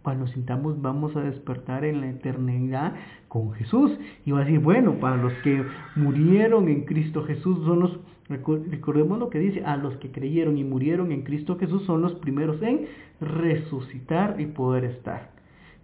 cuando 0.04 0.28
sintamos 0.28 0.82
vamos 0.82 1.16
a 1.16 1.22
despertar 1.22 1.86
en 1.86 2.02
la 2.02 2.10
eternidad 2.10 2.94
con 3.28 3.54
Jesús. 3.54 3.92
Y 4.26 4.32
va 4.32 4.42
a 4.42 4.46
decir, 4.46 4.60
bueno, 4.60 5.00
para 5.00 5.18
los 5.18 5.34
que 5.44 5.64
murieron 5.96 6.68
en 6.68 6.86
Cristo 6.86 7.24
Jesús 7.24 7.58
son 7.66 7.80
los, 7.80 8.00
recordemos 8.30 9.18
lo 9.18 9.30
que 9.30 9.40
dice, 9.40 9.64
a 9.66 9.78
los 9.78 9.96
que 9.98 10.12
creyeron 10.12 10.58
y 10.58 10.64
murieron 10.64 11.12
en 11.12 11.24
Cristo 11.24 11.58
Jesús 11.58 11.84
son 11.86 12.02
los 12.02 12.14
primeros 12.16 12.62
en 12.62 12.86
resucitar 13.20 14.40
y 14.40 14.46
poder 14.46 14.86
estar 14.86 15.34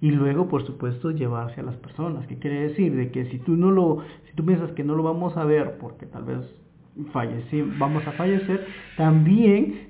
y 0.02 0.12
luego 0.12 0.48
por 0.48 0.66
supuesto 0.66 1.12
llevarse 1.12 1.60
a 1.60 1.64
las 1.64 1.76
personas. 1.76 2.26
¿Qué 2.28 2.38
quiere 2.38 2.70
decir? 2.70 2.96
De 2.96 3.12
que 3.12 3.26
si 3.26 3.40
tú 3.40 3.56
no 3.58 3.72
lo, 3.72 4.04
si 4.28 4.34
tú 4.36 4.46
piensas 4.46 4.72
que 4.72 4.84
no 4.84 4.96
lo 4.96 5.04
vamos 5.04 5.36
a 5.38 5.44
ver 5.44 5.78
porque 5.78 6.06
tal 6.06 6.24
vez 6.24 6.40
fallece, 7.14 7.64
vamos 7.78 8.06
a 8.08 8.12
fallecer, 8.14 8.66
también 8.98 9.90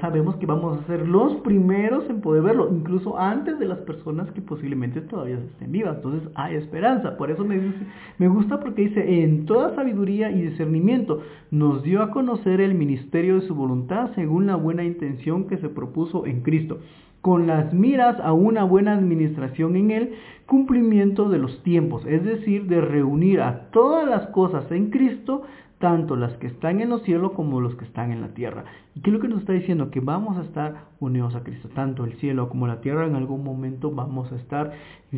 sabemos 0.00 0.36
que 0.36 0.46
vamos 0.46 0.78
a 0.78 0.86
ser 0.86 1.06
los 1.06 1.36
primeros 1.36 2.08
en 2.08 2.20
poder 2.20 2.42
verlo, 2.42 2.70
incluso 2.72 3.18
antes 3.18 3.58
de 3.58 3.66
las 3.66 3.78
personas 3.80 4.30
que 4.32 4.40
posiblemente 4.40 5.00
todavía 5.02 5.36
estén 5.36 5.72
vivas. 5.72 5.96
Entonces 5.96 6.30
hay 6.34 6.56
esperanza. 6.56 7.16
Por 7.16 7.30
eso 7.30 7.44
me, 7.44 7.58
dice, 7.58 7.78
me 8.18 8.28
gusta 8.28 8.60
porque 8.60 8.82
dice, 8.82 9.22
en 9.22 9.46
toda 9.46 9.74
sabiduría 9.74 10.30
y 10.30 10.40
discernimiento 10.42 11.22
nos 11.50 11.82
dio 11.82 12.02
a 12.02 12.10
conocer 12.10 12.60
el 12.60 12.74
ministerio 12.74 13.40
de 13.40 13.46
su 13.46 13.54
voluntad 13.54 14.10
según 14.14 14.46
la 14.46 14.56
buena 14.56 14.84
intención 14.84 15.46
que 15.48 15.58
se 15.58 15.68
propuso 15.68 16.26
en 16.26 16.42
Cristo 16.42 16.78
con 17.26 17.48
las 17.48 17.72
miras 17.72 18.20
a 18.20 18.32
una 18.32 18.62
buena 18.62 18.92
administración 18.92 19.74
en 19.74 19.90
el 19.90 20.14
cumplimiento 20.46 21.28
de 21.28 21.38
los 21.38 21.60
tiempos, 21.64 22.06
es 22.06 22.22
decir, 22.22 22.66
de 22.66 22.80
reunir 22.80 23.40
a 23.40 23.68
todas 23.72 24.08
las 24.08 24.28
cosas 24.28 24.70
en 24.70 24.90
Cristo, 24.90 25.42
tanto 25.78 26.16
las 26.16 26.32
que 26.38 26.46
están 26.46 26.80
en 26.80 26.88
los 26.88 27.02
cielos 27.02 27.32
como 27.32 27.60
los 27.60 27.74
que 27.76 27.84
están 27.84 28.10
en 28.10 28.20
la 28.20 28.28
tierra. 28.28 28.64
¿Y 28.94 29.00
qué 29.00 29.10
es 29.10 29.14
lo 29.14 29.20
que 29.20 29.28
nos 29.28 29.40
está 29.40 29.52
diciendo? 29.52 29.90
Que 29.90 30.00
vamos 30.00 30.38
a 30.38 30.42
estar 30.42 30.86
unidos 31.00 31.34
a 31.34 31.42
Cristo, 31.42 31.68
tanto 31.74 32.04
el 32.04 32.14
cielo 32.14 32.48
como 32.48 32.66
la 32.66 32.80
tierra, 32.80 33.06
en 33.06 33.14
algún 33.14 33.44
momento 33.44 33.90
vamos 33.90 34.32
a 34.32 34.36
estar 34.36 34.72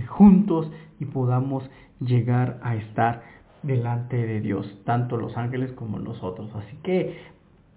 juntos 0.08 0.70
y 0.98 1.04
podamos 1.04 1.68
llegar 2.00 2.58
a 2.62 2.76
estar 2.76 3.22
delante 3.62 4.16
de 4.16 4.40
Dios, 4.40 4.80
tanto 4.84 5.16
los 5.16 5.36
ángeles 5.36 5.72
como 5.72 5.98
nosotros. 5.98 6.50
Así 6.54 6.76
que 6.82 7.16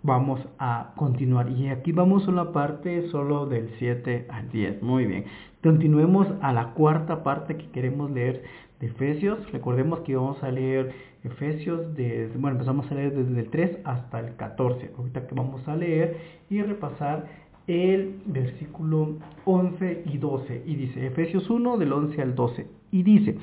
vamos 0.03 0.39
a 0.57 0.93
continuar. 0.95 1.49
Y 1.49 1.69
aquí 1.69 1.91
vamos 1.91 2.27
a 2.27 2.31
la 2.31 2.51
parte 2.51 3.09
solo 3.09 3.45
del 3.45 3.69
7 3.77 4.27
al 4.29 4.49
10. 4.49 4.81
Muy 4.81 5.05
bien. 5.05 5.25
Continuemos 5.61 6.27
a 6.41 6.53
la 6.53 6.73
cuarta 6.73 7.23
parte 7.23 7.57
que 7.57 7.69
queremos 7.69 8.11
leer 8.11 8.43
de 8.79 8.87
Efesios. 8.87 9.51
Recordemos 9.51 9.99
que 9.99 10.15
vamos 10.15 10.41
a 10.43 10.51
leer 10.51 10.93
Efesios, 11.23 11.95
desde, 11.95 12.37
bueno, 12.37 12.55
empezamos 12.55 12.89
a 12.91 12.95
leer 12.95 13.13
desde 13.13 13.39
el 13.39 13.49
3 13.49 13.77
hasta 13.83 14.19
el 14.19 14.35
14. 14.35 14.91
Ahorita 14.97 15.27
que 15.27 15.35
vamos 15.35 15.67
a 15.67 15.75
leer 15.75 16.17
y 16.49 16.61
repasar 16.61 17.27
el 17.67 18.21
versículo 18.25 19.17
11 19.45 20.03
y 20.05 20.17
12. 20.17 20.63
Y 20.65 20.75
dice, 20.75 21.07
Efesios 21.07 21.49
1 21.49 21.77
del 21.77 21.93
11 21.93 22.21
al 22.21 22.35
12. 22.35 22.67
Y 22.91 23.03
dice, 23.03 23.37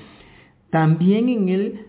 también 0.70 1.28
en 1.28 1.48
él 1.48 1.86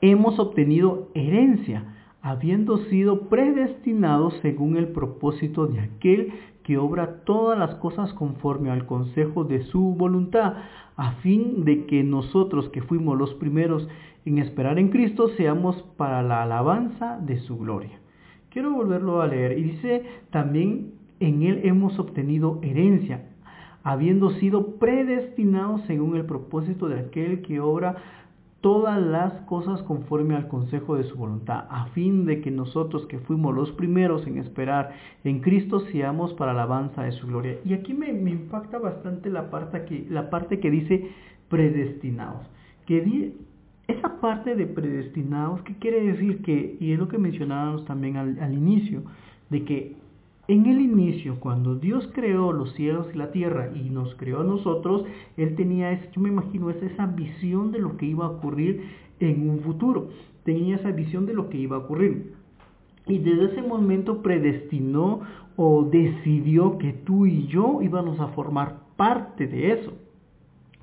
hemos 0.00 0.38
obtenido 0.38 1.10
herencia 1.14 1.84
habiendo 2.24 2.78
sido 2.86 3.28
predestinados 3.28 4.32
según 4.40 4.78
el 4.78 4.88
propósito 4.88 5.66
de 5.66 5.80
aquel 5.80 6.32
que 6.62 6.78
obra 6.78 7.22
todas 7.26 7.58
las 7.58 7.74
cosas 7.74 8.14
conforme 8.14 8.70
al 8.70 8.86
consejo 8.86 9.44
de 9.44 9.62
su 9.64 9.94
voluntad, 9.94 10.54
a 10.96 11.12
fin 11.16 11.66
de 11.66 11.84
que 11.84 12.02
nosotros 12.02 12.70
que 12.70 12.80
fuimos 12.80 13.18
los 13.18 13.34
primeros 13.34 13.86
en 14.24 14.38
esperar 14.38 14.78
en 14.78 14.88
Cristo 14.88 15.28
seamos 15.36 15.82
para 15.98 16.22
la 16.22 16.44
alabanza 16.44 17.18
de 17.18 17.40
su 17.40 17.58
gloria. 17.58 18.00
Quiero 18.48 18.72
volverlo 18.72 19.20
a 19.20 19.26
leer 19.26 19.58
y 19.58 19.64
dice 19.64 20.04
también 20.30 20.94
en 21.20 21.42
él 21.42 21.60
hemos 21.64 21.98
obtenido 21.98 22.58
herencia, 22.62 23.26
habiendo 23.82 24.30
sido 24.30 24.76
predestinados 24.76 25.82
según 25.82 26.16
el 26.16 26.24
propósito 26.24 26.88
de 26.88 27.00
aquel 27.00 27.42
que 27.42 27.60
obra 27.60 27.96
todas 28.64 28.98
las 28.98 29.42
cosas 29.42 29.82
conforme 29.82 30.34
al 30.34 30.48
consejo 30.48 30.96
de 30.96 31.04
su 31.04 31.18
voluntad, 31.18 31.66
a 31.68 31.88
fin 31.88 32.24
de 32.24 32.40
que 32.40 32.50
nosotros 32.50 33.04
que 33.08 33.18
fuimos 33.18 33.54
los 33.54 33.70
primeros 33.72 34.26
en 34.26 34.38
esperar 34.38 34.94
en 35.22 35.40
Cristo 35.40 35.80
seamos 35.92 36.32
para 36.32 36.52
alabanza 36.52 37.02
de 37.02 37.12
su 37.12 37.26
gloria. 37.26 37.58
Y 37.66 37.74
aquí 37.74 37.92
me, 37.92 38.08
impacta 38.08 38.78
bastante 38.78 39.28
la 39.28 39.50
parte, 39.50 39.84
que, 39.84 40.06
la 40.08 40.30
parte 40.30 40.60
que 40.60 40.70
dice 40.70 41.10
predestinados. 41.50 42.46
Que 42.86 43.34
esa 43.86 44.18
parte 44.22 44.54
de 44.54 44.64
predestinados, 44.64 45.60
¿qué 45.64 45.74
quiere 45.74 46.02
decir? 46.02 46.40
Que, 46.40 46.78
y 46.80 46.92
es 46.92 46.98
lo 46.98 47.08
que 47.08 47.18
mencionábamos 47.18 47.84
también 47.84 48.16
al 48.16 48.54
inicio, 48.54 49.02
de 49.50 49.62
que 49.66 49.96
en 50.46 50.66
el 50.66 50.80
inicio, 50.80 51.40
cuando 51.40 51.74
Dios 51.74 52.08
creó 52.12 52.52
los 52.52 52.74
cielos 52.74 53.06
y 53.14 53.16
la 53.16 53.32
tierra 53.32 53.70
y 53.74 53.88
nos 53.88 54.14
creó 54.16 54.40
a 54.40 54.44
nosotros, 54.44 55.04
Él 55.38 55.54
tenía, 55.56 56.10
yo 56.12 56.20
me 56.20 56.28
imagino, 56.28 56.68
esa 56.68 57.06
visión 57.06 57.72
de 57.72 57.78
lo 57.78 57.96
que 57.96 58.06
iba 58.06 58.26
a 58.26 58.30
ocurrir 58.30 58.82
en 59.20 59.48
un 59.48 59.60
futuro. 59.60 60.08
Tenía 60.44 60.76
esa 60.76 60.90
visión 60.90 61.24
de 61.24 61.32
lo 61.32 61.48
que 61.48 61.56
iba 61.56 61.76
a 61.76 61.80
ocurrir. 61.80 62.34
Y 63.06 63.18
desde 63.18 63.52
ese 63.52 63.62
momento 63.62 64.22
predestinó 64.22 65.20
o 65.56 65.84
decidió 65.84 66.76
que 66.78 66.92
tú 66.92 67.26
y 67.26 67.46
yo 67.46 67.80
íbamos 67.80 68.20
a 68.20 68.28
formar 68.28 68.80
parte 68.96 69.46
de 69.46 69.72
eso. 69.72 69.94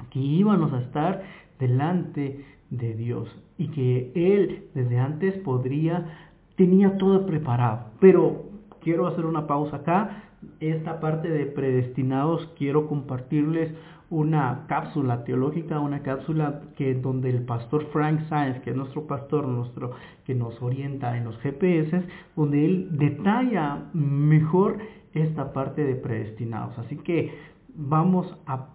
Que 0.10 0.20
íbamos 0.20 0.74
a 0.74 0.82
estar 0.82 1.24
delante 1.60 2.44
de 2.72 2.96
Dios. 2.96 3.30
Y 3.60 3.68
que 3.68 4.12
Él 4.16 4.66
desde 4.74 4.98
antes 4.98 5.38
podría, 5.40 6.34
tenía 6.56 6.98
todo 6.98 7.28
preparado. 7.28 7.92
Pero 8.00 8.51
quiero 8.82 9.08
hacer 9.08 9.26
una 9.26 9.48
pausa 9.48 9.78
acá. 9.78 10.24
Esta 10.60 11.00
parte 11.00 11.30
de 11.30 11.46
predestinados 11.46 12.50
quiero 12.58 12.88
compartirles 12.88 13.74
una 14.10 14.66
cápsula 14.68 15.24
teológica, 15.24 15.80
una 15.80 16.04
cápsula 16.04 16.62
que 16.76 16.96
donde 16.96 17.30
el 17.30 17.44
pastor 17.44 17.86
Frank 17.94 18.28
Sainz, 18.28 18.60
que 18.60 18.72
es 18.72 18.76
nuestro 18.76 19.08
pastor, 19.08 19.48
nuestro 19.48 19.92
que 20.26 20.36
nos 20.36 20.62
orienta 20.62 21.16
en 21.16 21.24
los 21.24 21.38
GPS, 21.38 22.04
donde 22.36 22.66
él 22.66 22.88
detalla 22.92 23.86
mejor 23.94 24.80
esta 25.14 25.54
parte 25.54 25.86
de 25.86 25.96
predestinados. 25.96 26.78
Así 26.78 26.98
que 26.98 27.34
vamos 27.74 28.36
a 28.46 28.68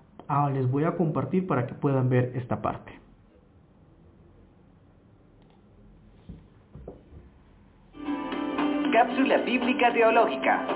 les 0.52 0.68
voy 0.70 0.84
a 0.84 0.96
compartir 0.96 1.46
para 1.46 1.66
que 1.66 1.74
puedan 1.74 2.08
ver 2.08 2.32
esta 2.34 2.60
parte. 2.60 3.05
Cápsula 8.96 9.36
Bíblica 9.36 9.92
Teológica. 9.92 10.66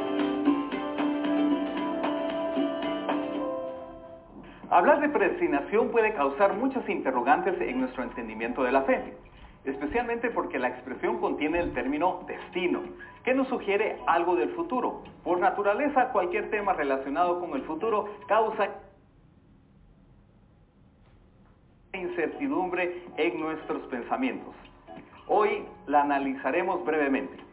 Hablar 4.68 5.00
de 5.00 5.08
predestinación 5.08 5.88
puede 5.88 6.12
causar 6.12 6.52
muchas 6.52 6.86
interrogantes 6.86 7.58
en 7.62 7.80
nuestro 7.80 8.02
entendimiento 8.02 8.62
de 8.62 8.72
la 8.72 8.82
fe, 8.82 9.16
especialmente 9.64 10.28
porque 10.28 10.58
la 10.58 10.68
expresión 10.68 11.18
contiene 11.18 11.60
el 11.60 11.72
término 11.72 12.20
destino, 12.26 12.82
que 13.24 13.32
nos 13.32 13.48
sugiere 13.48 13.96
algo 14.06 14.36
del 14.36 14.50
futuro. 14.50 15.02
Por 15.24 15.40
naturaleza, 15.40 16.10
cualquier 16.12 16.50
tema 16.50 16.74
relacionado 16.74 17.40
con 17.40 17.54
el 17.54 17.62
futuro 17.62 18.16
causa 18.28 18.68
incertidumbre 21.94 23.02
en 23.16 23.40
nuestros 23.40 23.80
pensamientos. 23.84 24.54
Hoy 25.26 25.64
la 25.86 26.02
analizaremos 26.02 26.84
brevemente 26.84 27.49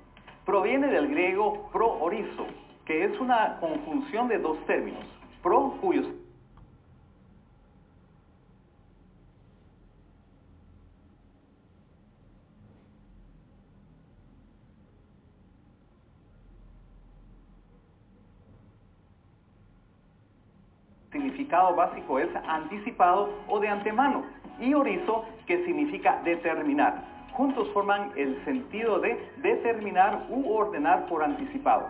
proviene 0.47 0.87
del 0.87 1.09
griego 1.09 1.69
pro 1.73 1.99
orizo, 1.99 2.47
que 2.85 3.03
es 3.03 3.19
una 3.19 3.59
conjunción 3.59 4.29
de 4.29 4.39
dos 4.39 4.57
términos, 4.65 5.03
pro 5.43 5.73
cuyos 5.81 6.07
significado 21.11 21.75
básico 21.75 22.19
es 22.19 22.29
anticipado 22.47 23.33
o 23.49 23.59
de 23.59 23.67
antemano, 23.67 24.23
y 24.61 24.73
orizo, 24.73 25.25
que 25.45 25.65
significa 25.65 26.21
determinar. 26.23 27.16
Juntos 27.37 27.69
forman 27.71 28.13
el 28.15 28.43
sentido 28.45 28.99
de 28.99 29.15
determinar 29.43 30.25
u 30.27 30.51
ordenar 30.51 31.05
por 31.05 31.23
anticipado. 31.23 31.85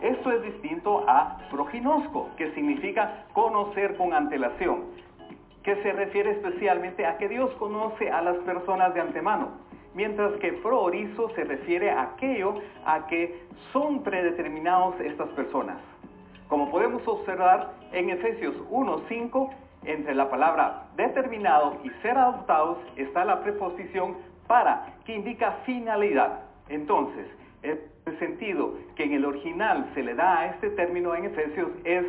Esto 0.00 0.32
es 0.32 0.42
distinto 0.42 1.04
a 1.06 1.36
proginosco, 1.50 2.30
que 2.38 2.50
significa 2.54 3.26
conocer 3.34 3.94
con 3.98 4.14
antelación, 4.14 4.84
que 5.62 5.76
se 5.82 5.92
refiere 5.92 6.30
especialmente 6.30 7.04
a 7.04 7.18
que 7.18 7.28
Dios 7.28 7.52
conoce 7.56 8.10
a 8.10 8.22
las 8.22 8.38
personas 8.38 8.94
de 8.94 9.02
antemano, 9.02 9.50
mientras 9.92 10.32
que 10.38 10.54
proorizo 10.54 11.28
se 11.34 11.44
refiere 11.44 11.90
a 11.90 12.14
aquello 12.14 12.54
a 12.86 13.06
que 13.06 13.46
son 13.74 14.02
predeterminados 14.02 14.98
estas 15.00 15.28
personas. 15.32 15.76
Como 16.48 16.70
podemos 16.70 17.06
observar 17.06 17.74
en 17.92 18.08
Efesios 18.08 18.56
1.5, 18.70 19.50
entre 19.84 20.14
la 20.14 20.30
palabra 20.30 20.84
determinado 20.96 21.76
y 21.84 21.90
ser 22.00 22.16
adoptados 22.16 22.78
está 22.96 23.26
la 23.26 23.42
preposición 23.42 24.16
para, 24.46 24.94
que 25.04 25.14
indica 25.14 25.52
finalidad. 25.64 26.40
Entonces, 26.68 27.26
el 27.62 28.18
sentido 28.18 28.74
que 28.94 29.04
en 29.04 29.14
el 29.14 29.24
original 29.24 29.90
se 29.94 30.02
le 30.02 30.14
da 30.14 30.40
a 30.40 30.46
este 30.46 30.70
término 30.70 31.14
en 31.14 31.24
Efesios 31.24 31.70
es, 31.84 32.04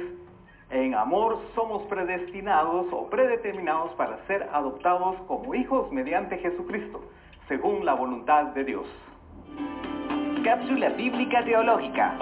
en 0.69 0.93
amor 0.93 1.41
somos 1.56 1.84
predestinados 1.84 2.88
o 2.91 3.10
predeterminados 3.10 3.91
para 3.93 4.17
ser 4.28 4.47
adoptados 4.54 5.15
como 5.28 5.56
hijos 5.56 5.91
mediante 5.91 6.38
Jesucristo, 6.38 7.02
según 7.47 7.86
la 7.86 7.93
voluntad 7.93 8.47
de 8.47 8.63
Dios. 8.63 8.86
Cápsula 10.43 10.89
Bíblica 10.89 11.43
Teológica. 11.43 12.17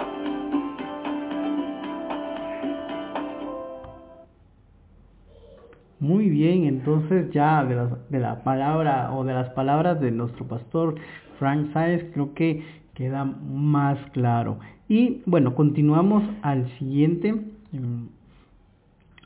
Muy 6.06 6.30
bien, 6.30 6.66
entonces 6.66 7.32
ya 7.32 7.64
de 7.64 7.74
la, 7.74 7.98
de 8.08 8.20
la 8.20 8.44
palabra 8.44 9.12
o 9.12 9.24
de 9.24 9.34
las 9.34 9.50
palabras 9.50 10.00
de 10.00 10.12
nuestro 10.12 10.46
pastor 10.46 10.94
Frank 11.40 11.72
Sáez, 11.72 12.12
creo 12.14 12.32
que 12.32 12.62
queda 12.94 13.24
más 13.24 13.98
claro. 14.12 14.58
Y 14.88 15.22
bueno, 15.26 15.56
continuamos 15.56 16.22
al 16.42 16.68
siguiente, 16.78 17.32
mm, 17.32 18.04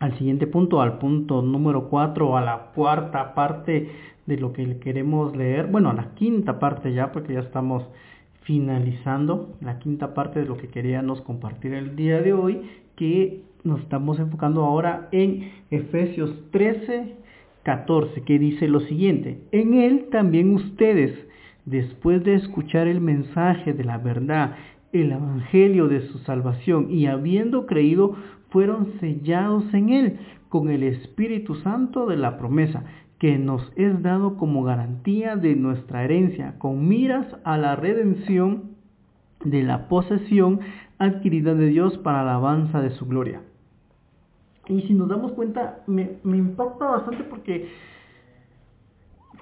al 0.00 0.16
siguiente 0.16 0.46
punto, 0.46 0.80
al 0.80 0.96
punto 0.96 1.42
número 1.42 1.90
4, 1.90 2.38
a 2.38 2.40
la 2.40 2.70
cuarta 2.74 3.34
parte 3.34 3.90
de 4.24 4.38
lo 4.38 4.54
que 4.54 4.78
queremos 4.78 5.36
leer. 5.36 5.66
Bueno, 5.66 5.90
a 5.90 5.92
la 5.92 6.14
quinta 6.14 6.58
parte 6.58 6.94
ya, 6.94 7.12
porque 7.12 7.34
ya 7.34 7.40
estamos 7.40 7.84
finalizando 8.40 9.50
la 9.60 9.78
quinta 9.78 10.14
parte 10.14 10.40
de 10.40 10.46
lo 10.46 10.56
que 10.56 10.68
queríamos 10.68 11.20
compartir 11.20 11.74
el 11.74 11.94
día 11.94 12.22
de 12.22 12.32
hoy, 12.32 12.62
que 12.96 13.49
nos 13.64 13.80
estamos 13.80 14.18
enfocando 14.18 14.64
ahora 14.64 15.08
en 15.12 15.52
Efesios 15.70 16.34
13, 16.50 17.16
14, 17.62 18.22
que 18.22 18.38
dice 18.38 18.68
lo 18.68 18.80
siguiente, 18.80 19.42
en 19.52 19.74
él 19.74 20.08
también 20.10 20.54
ustedes, 20.54 21.12
después 21.66 22.24
de 22.24 22.34
escuchar 22.34 22.88
el 22.88 23.00
mensaje 23.00 23.72
de 23.72 23.84
la 23.84 23.98
verdad, 23.98 24.56
el 24.92 25.12
evangelio 25.12 25.88
de 25.88 26.00
su 26.08 26.18
salvación 26.20 26.90
y 26.90 27.06
habiendo 27.06 27.66
creído, 27.66 28.16
fueron 28.50 28.98
sellados 28.98 29.72
en 29.72 29.90
él 29.90 30.18
con 30.48 30.70
el 30.70 30.82
Espíritu 30.82 31.54
Santo 31.56 32.06
de 32.06 32.16
la 32.16 32.38
promesa, 32.38 32.84
que 33.18 33.38
nos 33.38 33.70
es 33.76 34.02
dado 34.02 34.36
como 34.36 34.64
garantía 34.64 35.36
de 35.36 35.54
nuestra 35.54 36.02
herencia, 36.04 36.58
con 36.58 36.88
miras 36.88 37.26
a 37.44 37.58
la 37.58 37.76
redención 37.76 38.70
de 39.44 39.62
la 39.62 39.88
posesión 39.88 40.60
adquirida 40.98 41.54
de 41.54 41.66
Dios 41.66 41.98
para 41.98 42.24
la 42.24 42.32
alabanza 42.32 42.80
de 42.80 42.90
su 42.90 43.06
gloria. 43.06 43.42
Y 44.70 44.82
si 44.82 44.94
nos 44.94 45.08
damos 45.08 45.32
cuenta, 45.32 45.80
me, 45.86 46.18
impacta 46.24 46.84
bastante 46.84 47.24
porque, 47.24 47.68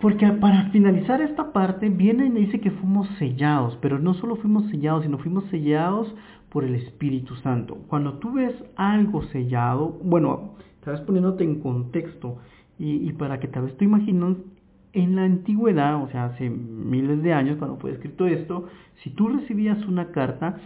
porque 0.01 0.27
para 0.29 0.71
finalizar 0.71 1.21
esta 1.21 1.53
parte 1.53 1.91
viene 1.91 2.27
y 2.27 2.31
dice 2.31 2.61
que 2.61 2.71
fuimos 2.71 3.09
sellados, 3.19 3.79
pero 3.83 3.99
no 3.99 4.14
solo 4.14 4.37
fuimos 4.37 4.71
sellados, 4.71 5.05
sino 5.05 5.19
fuimos 5.19 5.45
sellados 5.51 6.14
por 6.49 6.64
el 6.64 6.75
Espíritu 6.75 7.37
Santo. 7.37 7.77
Cuando 7.88 8.14
tú 8.14 8.33
ves 8.33 8.55
algo 8.77 9.23
sellado, 9.25 9.99
bueno, 10.03 10.55
te 10.83 10.91
vas 10.91 11.01
poniéndote 11.03 11.45
en 11.45 11.61
contexto 11.61 12.38
y, 12.79 13.12
para 13.12 13.38
que 13.38 13.49
tal 13.49 13.64
vez 13.64 13.77
tú 13.77 13.85
imaginas 13.85 14.37
en 14.95 15.17
la 15.17 15.25
antigüedad, 15.25 16.03
o 16.03 16.09
sea, 16.09 16.27
hace 16.27 16.49
miles 16.49 17.23
de 17.23 17.35
años 17.35 17.59
cuando 17.59 17.77
fue 17.77 17.91
escrito 17.91 18.27
esto, 18.27 18.69
si 19.03 19.11
tú 19.11 19.29
recibías 19.29 19.85
una 19.87 20.11
carta 20.11 20.57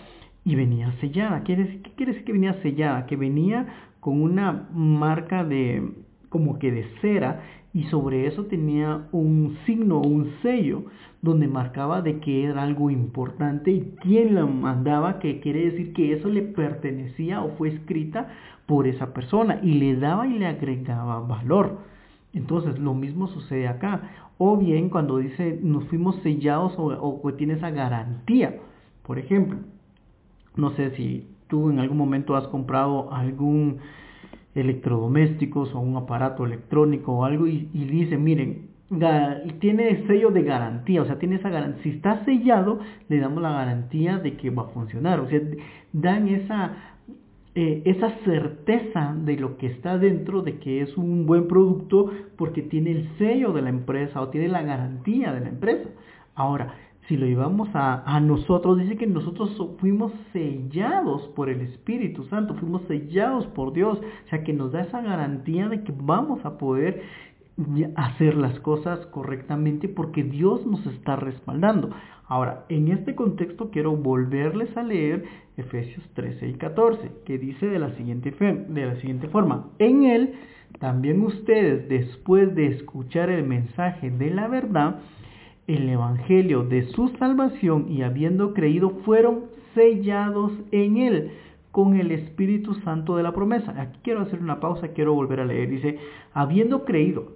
y 0.44 0.54
venía 0.54 0.92
sellada, 1.00 1.42
¿qué 1.42 1.56
quiere 1.96 2.12
decir 2.12 2.24
que 2.24 2.32
venía 2.32 2.54
sellada? 2.62 3.06
Que 3.06 3.16
venía 3.16 3.66
con 4.02 4.20
una 4.20 4.68
marca 4.74 5.44
de 5.44 5.92
como 6.28 6.58
que 6.58 6.72
de 6.72 6.84
cera 7.00 7.40
y 7.72 7.84
sobre 7.84 8.26
eso 8.26 8.46
tenía 8.46 9.06
un 9.12 9.56
signo, 9.64 10.00
un 10.00 10.32
sello, 10.42 10.86
donde 11.22 11.46
marcaba 11.46 12.02
de 12.02 12.18
que 12.18 12.42
era 12.42 12.64
algo 12.64 12.90
importante 12.90 13.70
y 13.70 13.94
quién 14.02 14.34
la 14.34 14.44
mandaba, 14.44 15.20
que 15.20 15.38
quiere 15.38 15.70
decir 15.70 15.92
que 15.92 16.14
eso 16.14 16.28
le 16.28 16.42
pertenecía 16.42 17.42
o 17.42 17.50
fue 17.50 17.68
escrita 17.68 18.26
por 18.66 18.88
esa 18.88 19.14
persona 19.14 19.60
y 19.62 19.74
le 19.74 19.94
daba 19.94 20.26
y 20.26 20.36
le 20.36 20.46
agregaba 20.46 21.20
valor. 21.20 21.78
Entonces 22.32 22.80
lo 22.80 22.94
mismo 22.94 23.28
sucede 23.28 23.68
acá. 23.68 24.10
O 24.36 24.56
bien 24.56 24.88
cuando 24.88 25.18
dice 25.18 25.60
nos 25.62 25.84
fuimos 25.84 26.16
sellados 26.24 26.74
o, 26.76 27.20
o 27.22 27.34
tiene 27.34 27.54
esa 27.54 27.70
garantía. 27.70 28.58
Por 29.04 29.20
ejemplo, 29.20 29.60
no 30.56 30.70
sé 30.70 30.90
si 30.96 31.28
tú 31.52 31.68
en 31.68 31.80
algún 31.80 31.98
momento 31.98 32.34
has 32.34 32.48
comprado 32.48 33.12
algún 33.12 33.76
electrodomésticos 34.54 35.74
o 35.74 35.80
un 35.80 35.98
aparato 35.98 36.46
electrónico 36.46 37.12
o 37.12 37.24
algo 37.26 37.46
y, 37.46 37.66
dice, 37.74 38.16
miren, 38.16 38.70
tiene 39.60 40.06
sello 40.06 40.30
de 40.30 40.44
garantía, 40.44 41.02
o 41.02 41.04
sea, 41.04 41.18
tiene 41.18 41.36
esa 41.36 41.50
garantía, 41.50 41.82
si 41.82 41.90
está 41.90 42.24
sellado, 42.24 42.80
le 43.10 43.18
damos 43.18 43.42
la 43.42 43.52
garantía 43.52 44.16
de 44.16 44.38
que 44.38 44.48
va 44.48 44.62
a 44.62 44.68
funcionar, 44.68 45.20
o 45.20 45.28
sea, 45.28 45.40
dan 45.92 46.28
esa, 46.28 46.72
eh, 47.54 47.82
esa 47.84 48.08
certeza 48.24 49.14
de 49.14 49.36
lo 49.36 49.58
que 49.58 49.66
está 49.66 49.98
dentro, 49.98 50.40
de 50.40 50.58
que 50.58 50.80
es 50.80 50.96
un 50.96 51.26
buen 51.26 51.48
producto, 51.48 52.10
porque 52.38 52.62
tiene 52.62 52.92
el 52.92 53.08
sello 53.18 53.52
de 53.52 53.60
la 53.60 53.68
empresa 53.68 54.22
o 54.22 54.28
tiene 54.28 54.48
la 54.48 54.62
garantía 54.62 55.34
de 55.34 55.40
la 55.40 55.48
empresa. 55.50 55.90
Ahora, 56.34 56.74
si 57.08 57.16
lo 57.16 57.26
llevamos 57.26 57.68
a, 57.74 58.20
nosotros, 58.20 58.78
dice 58.78 58.96
que 58.96 59.06
nosotros 59.06 59.50
fuimos 59.78 60.12
sellados 60.32 61.22
por 61.34 61.48
el 61.48 61.60
Espíritu 61.62 62.24
Santo, 62.24 62.54
fuimos 62.54 62.82
sellados 62.82 63.46
por 63.48 63.72
Dios, 63.72 63.98
o 63.98 64.28
sea 64.28 64.44
que 64.44 64.52
nos 64.52 64.72
da 64.72 64.82
esa 64.82 65.00
garantía 65.00 65.68
de 65.68 65.82
que 65.82 65.92
vamos 65.96 66.44
a 66.44 66.58
poder 66.58 67.02
hacer 67.96 68.36
las 68.36 68.58
cosas 68.60 69.04
correctamente 69.06 69.88
porque 69.88 70.22
Dios 70.22 70.64
nos 70.64 70.86
está 70.86 71.16
respaldando. 71.16 71.90
Ahora, 72.26 72.64
en 72.68 72.88
este 72.88 73.14
contexto 73.14 73.70
quiero 73.70 73.96
volverles 73.96 74.74
a 74.76 74.82
leer 74.82 75.24
Efesios 75.56 76.08
13 76.14 76.48
y 76.48 76.54
14, 76.54 77.10
que 77.26 77.36
dice 77.36 77.66
de 77.66 77.78
la 77.78 77.90
siguiente, 77.96 78.30
de 78.30 78.86
la 78.86 78.96
siguiente 78.96 79.28
forma, 79.28 79.66
en 79.78 80.04
él 80.04 80.34
también 80.78 81.20
ustedes, 81.22 81.88
después 81.88 82.54
de 82.54 82.68
escuchar 82.68 83.28
el 83.28 83.44
mensaje 83.44 84.10
de 84.10 84.30
la 84.30 84.48
verdad, 84.48 85.00
el 85.66 85.88
Evangelio 85.88 86.64
de 86.64 86.84
su 86.88 87.08
salvación 87.18 87.86
y 87.88 88.02
habiendo 88.02 88.52
creído 88.54 88.90
fueron 89.04 89.44
sellados 89.74 90.52
en 90.70 90.96
él 90.96 91.32
con 91.70 91.96
el 91.96 92.10
Espíritu 92.10 92.74
Santo 92.74 93.16
de 93.16 93.22
la 93.22 93.32
promesa. 93.32 93.74
Aquí 93.80 93.98
quiero 94.02 94.20
hacer 94.20 94.40
una 94.40 94.60
pausa, 94.60 94.88
quiero 94.88 95.14
volver 95.14 95.40
a 95.40 95.46
leer. 95.46 95.70
Dice, 95.70 95.98
habiendo 96.34 96.84
creído, 96.84 97.32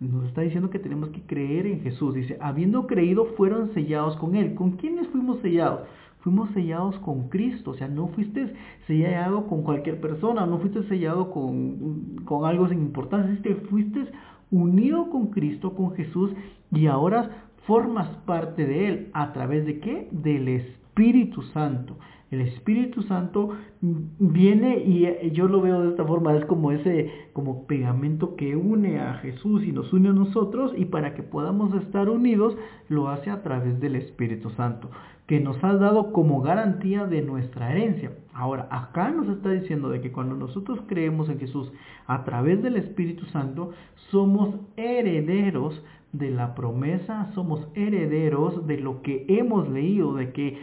nos 0.00 0.26
está 0.26 0.42
diciendo 0.42 0.70
que 0.70 0.78
tenemos 0.78 1.08
que 1.10 1.22
creer 1.22 1.66
en 1.66 1.80
Jesús. 1.80 2.14
Dice, 2.14 2.36
habiendo 2.40 2.86
creído 2.86 3.24
fueron 3.36 3.72
sellados 3.72 4.16
con 4.16 4.34
él. 4.34 4.54
¿Con 4.54 4.72
quiénes 4.72 5.08
fuimos 5.08 5.40
sellados? 5.40 5.88
Fuimos 6.20 6.50
sellados 6.50 6.98
con 6.98 7.30
Cristo, 7.30 7.70
o 7.70 7.74
sea, 7.74 7.88
no 7.88 8.08
fuiste 8.08 8.52
sellado 8.86 9.46
con 9.46 9.62
cualquier 9.62 10.02
persona, 10.02 10.44
no 10.44 10.58
fuiste 10.58 10.82
sellado 10.82 11.30
con, 11.30 12.16
con 12.26 12.44
algo 12.44 12.68
sin 12.68 12.80
importancia, 12.80 13.56
fuiste 13.70 14.04
unido 14.50 15.08
con 15.08 15.28
Cristo, 15.28 15.74
con 15.74 15.94
Jesús, 15.94 16.32
y 16.72 16.86
ahora 16.88 17.48
formas 17.66 18.08
parte 18.26 18.66
de 18.66 18.88
Él. 18.88 19.10
¿A 19.12 19.32
través 19.32 19.66
de 19.66 19.80
qué? 19.80 20.08
Del 20.10 20.48
Espíritu 20.48 21.42
Santo. 21.42 21.96
El 22.30 22.42
Espíritu 22.42 23.02
Santo 23.02 23.50
viene 23.80 24.84
y 24.84 25.04
eh, 25.04 25.32
yo 25.32 25.48
lo 25.48 25.60
veo 25.60 25.82
de 25.82 25.90
esta 25.90 26.04
forma, 26.04 26.36
es 26.36 26.44
como 26.44 26.70
ese 26.70 27.10
como 27.32 27.66
pegamento 27.66 28.36
que 28.36 28.54
une 28.54 29.00
a 29.00 29.14
Jesús 29.14 29.64
y 29.64 29.72
nos 29.72 29.92
une 29.92 30.10
a 30.10 30.12
nosotros 30.12 30.72
y 30.76 30.84
para 30.84 31.14
que 31.14 31.24
podamos 31.24 31.74
estar 31.74 32.08
unidos 32.08 32.56
lo 32.88 33.08
hace 33.08 33.30
a 33.30 33.42
través 33.42 33.80
del 33.80 33.96
Espíritu 33.96 34.50
Santo. 34.50 34.90
que 35.26 35.38
nos 35.38 35.62
has 35.62 35.78
dado 35.78 36.12
como 36.12 36.42
garantía 36.42 37.06
de 37.06 37.22
nuestra 37.22 37.70
herencia. 37.70 38.10
Ahora, 38.34 38.66
acá 38.68 39.12
nos 39.12 39.28
está 39.28 39.50
diciendo 39.50 39.88
de 39.88 40.00
que 40.00 40.10
cuando 40.10 40.34
nosotros 40.34 40.80
creemos 40.88 41.28
en 41.28 41.38
Jesús 41.38 41.70
a 42.08 42.24
través 42.24 42.60
del 42.64 42.74
Espíritu 42.74 43.24
Santo, 43.26 43.70
somos 44.10 44.56
herederos 44.76 45.80
de 46.12 46.30
la 46.30 46.54
promesa, 46.54 47.30
somos 47.34 47.68
herederos 47.74 48.66
de 48.66 48.78
lo 48.78 49.02
que 49.02 49.24
hemos 49.28 49.68
leído, 49.68 50.14
de 50.14 50.32
que 50.32 50.58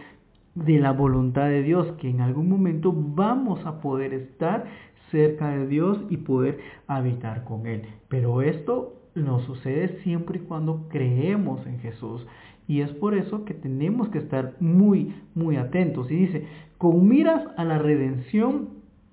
de 0.56 0.80
la 0.80 0.92
voluntad 0.92 1.46
de 1.46 1.64
Dios, 1.64 1.92
que 2.00 2.10
en 2.10 2.22
algún 2.22 2.50
momento 2.50 2.94
vamos 2.94 3.66
a 3.66 3.80
poder 3.80 4.14
estar 4.14 4.66
cerca 5.12 5.50
de 5.50 5.68
Dios 5.68 6.00
y 6.10 6.18
poder 6.18 6.60
habitar 6.88 7.44
con 7.44 7.68
Él. 7.68 7.84
Pero 8.08 8.42
esto 8.42 8.94
nos 9.16 9.44
sucede 9.44 10.00
siempre 10.04 10.40
y 10.40 10.42
cuando 10.42 10.88
creemos 10.90 11.66
en 11.66 11.80
Jesús. 11.80 12.26
Y 12.68 12.82
es 12.82 12.92
por 12.92 13.16
eso 13.16 13.46
que 13.46 13.54
tenemos 13.54 14.10
que 14.10 14.18
estar 14.18 14.56
muy, 14.60 15.16
muy 15.36 15.56
atentos. 15.58 16.12
Y 16.12 16.16
dice, 16.16 16.48
con 16.78 17.08
miras 17.08 17.44
a 17.56 17.64
la 17.64 17.78
redención 17.78 18.70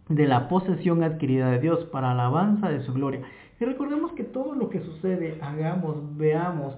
de 0.08 0.26
la 0.26 0.48
posesión 0.48 1.02
adquirida 1.02 1.50
de 1.50 1.60
Dios 1.60 1.84
para 1.86 2.12
alabanza 2.12 2.68
de 2.68 2.80
su 2.80 2.92
gloria. 2.92 3.22
Y 3.60 3.64
recordemos 3.64 4.12
que 4.12 4.24
todo 4.24 4.54
lo 4.54 4.68
que 4.68 4.80
sucede, 4.80 5.38
hagamos, 5.40 6.16
veamos, 6.16 6.74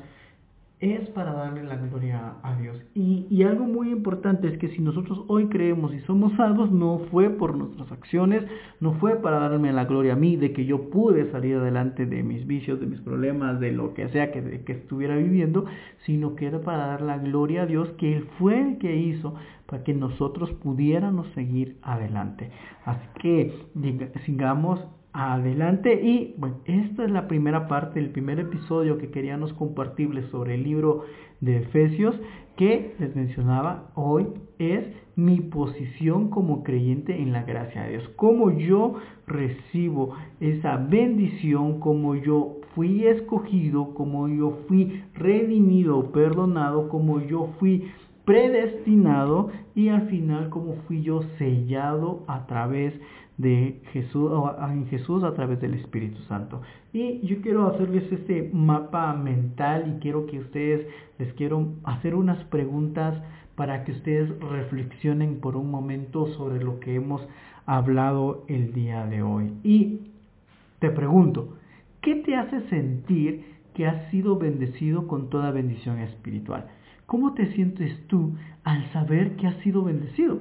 es 0.78 1.08
para 1.10 1.32
darle 1.32 1.64
la 1.64 1.76
gloria 1.76 2.34
a 2.42 2.54
Dios. 2.56 2.76
Y, 2.94 3.42
algo 3.44 3.64
muy 3.64 3.90
importante 3.90 4.48
es 4.48 4.58
que 4.58 4.68
si 4.68 4.82
nosotros 4.82 5.22
hoy 5.28 5.48
creemos 5.48 5.94
y 5.94 6.00
somos 6.00 6.34
salvos, 6.36 6.70
no 6.70 7.00
fue 7.10 7.30
por 7.30 7.56
nuestras 7.56 7.90
acciones, 7.92 8.44
no 8.80 8.92
fue 8.94 9.16
para 9.16 9.38
darme 9.38 9.72
la 9.72 9.86
gloria 9.86 10.12
a 10.12 10.16
mí 10.16 10.36
de 10.36 10.52
que 10.52 10.66
yo 10.66 10.90
pude 10.90 11.30
salir 11.30 11.56
adelante 11.56 12.04
de 12.04 12.22
mis 12.22 12.46
vicios, 12.46 12.78
de 12.78 12.86
mis 12.86 13.00
problemas, 13.00 13.58
de 13.58 13.72
lo 13.72 13.94
que 13.94 14.08
sea 14.10 14.32
que, 14.32 14.64
que 14.64 14.72
estuviera 14.72 15.16
viviendo, 15.16 15.64
sino 16.04 16.36
que 16.36 16.46
era 16.46 16.60
para 16.60 16.88
dar 16.88 17.00
la 17.00 17.18
gloria 17.18 17.62
a 17.62 17.66
Dios, 17.66 17.88
que 17.92 18.16
Él 18.16 18.28
fue 18.38 18.60
el 18.60 18.78
que 18.78 18.96
hizo 18.96 19.34
para 19.66 19.82
que 19.82 19.94
nosotros 19.94 20.52
pudiéramos 20.62 21.26
seguir 21.28 21.78
adelante. 21.82 22.50
Así 22.84 23.06
que 23.20 23.54
sigamos 24.26 24.84
adelante. 25.16 26.00
Y 26.02 26.34
bueno, 26.36 26.58
esta 26.66 27.04
es 27.04 27.10
la 27.10 27.26
primera 27.26 27.68
parte, 27.68 27.98
el 27.98 28.10
primer 28.10 28.38
episodio 28.38 28.98
que 28.98 29.10
queríamos 29.10 29.52
compartirles 29.54 30.26
sobre 30.30 30.54
el 30.54 30.62
libro 30.62 31.04
de 31.40 31.58
Efesios 31.58 32.14
que 32.56 32.94
les 32.98 33.14
mencionaba 33.14 33.90
hoy 33.94 34.26
es 34.58 34.84
mi 35.14 35.40
posición 35.40 36.30
como 36.30 36.62
creyente 36.62 37.16
en 37.16 37.32
la 37.32 37.42
gracia 37.44 37.82
de 37.82 37.90
Dios. 37.92 38.08
Cómo 38.16 38.50
yo 38.50 38.96
recibo 39.26 40.14
esa 40.40 40.76
bendición, 40.76 41.80
como 41.80 42.14
yo 42.14 42.56
fui 42.74 43.06
escogido, 43.06 43.94
como 43.94 44.28
yo 44.28 44.58
fui 44.68 45.02
redimido, 45.14 46.12
perdonado, 46.12 46.88
como 46.88 47.20
yo 47.20 47.50
fui 47.58 47.90
predestinado 48.26 49.50
y 49.74 49.88
al 49.88 50.08
final 50.08 50.50
como 50.50 50.74
fui 50.86 51.00
yo 51.02 51.22
sellado 51.38 52.24
a 52.26 52.46
través 52.46 52.92
de 52.94 53.00
Jesús, 53.38 54.32
en 54.70 54.86
Jesús 54.86 55.22
a 55.22 55.34
través 55.34 55.60
del 55.60 55.74
Espíritu 55.74 56.22
Santo. 56.22 56.62
Y 56.92 57.20
yo 57.26 57.40
quiero 57.42 57.66
hacerles 57.66 58.10
este 58.10 58.50
mapa 58.52 59.12
mental 59.12 59.94
y 59.94 60.00
quiero 60.00 60.26
que 60.26 60.38
ustedes, 60.38 60.86
les 61.18 61.32
quiero 61.34 61.74
hacer 61.84 62.14
unas 62.14 62.42
preguntas 62.44 63.22
para 63.54 63.84
que 63.84 63.92
ustedes 63.92 64.38
reflexionen 64.40 65.40
por 65.40 65.56
un 65.56 65.70
momento 65.70 66.26
sobre 66.34 66.62
lo 66.62 66.80
que 66.80 66.94
hemos 66.94 67.26
hablado 67.66 68.44
el 68.48 68.72
día 68.72 69.06
de 69.06 69.22
hoy. 69.22 69.52
Y 69.62 70.12
te 70.78 70.90
pregunto, 70.90 71.56
¿qué 72.00 72.16
te 72.16 72.36
hace 72.36 72.60
sentir 72.68 73.44
que 73.74 73.86
has 73.86 74.10
sido 74.10 74.38
bendecido 74.38 75.06
con 75.06 75.28
toda 75.28 75.50
bendición 75.50 75.98
espiritual? 75.98 76.66
¿Cómo 77.06 77.34
te 77.34 77.52
sientes 77.52 78.06
tú 78.08 78.34
al 78.64 78.90
saber 78.92 79.36
que 79.36 79.46
has 79.46 79.56
sido 79.58 79.84
bendecido? 79.84 80.40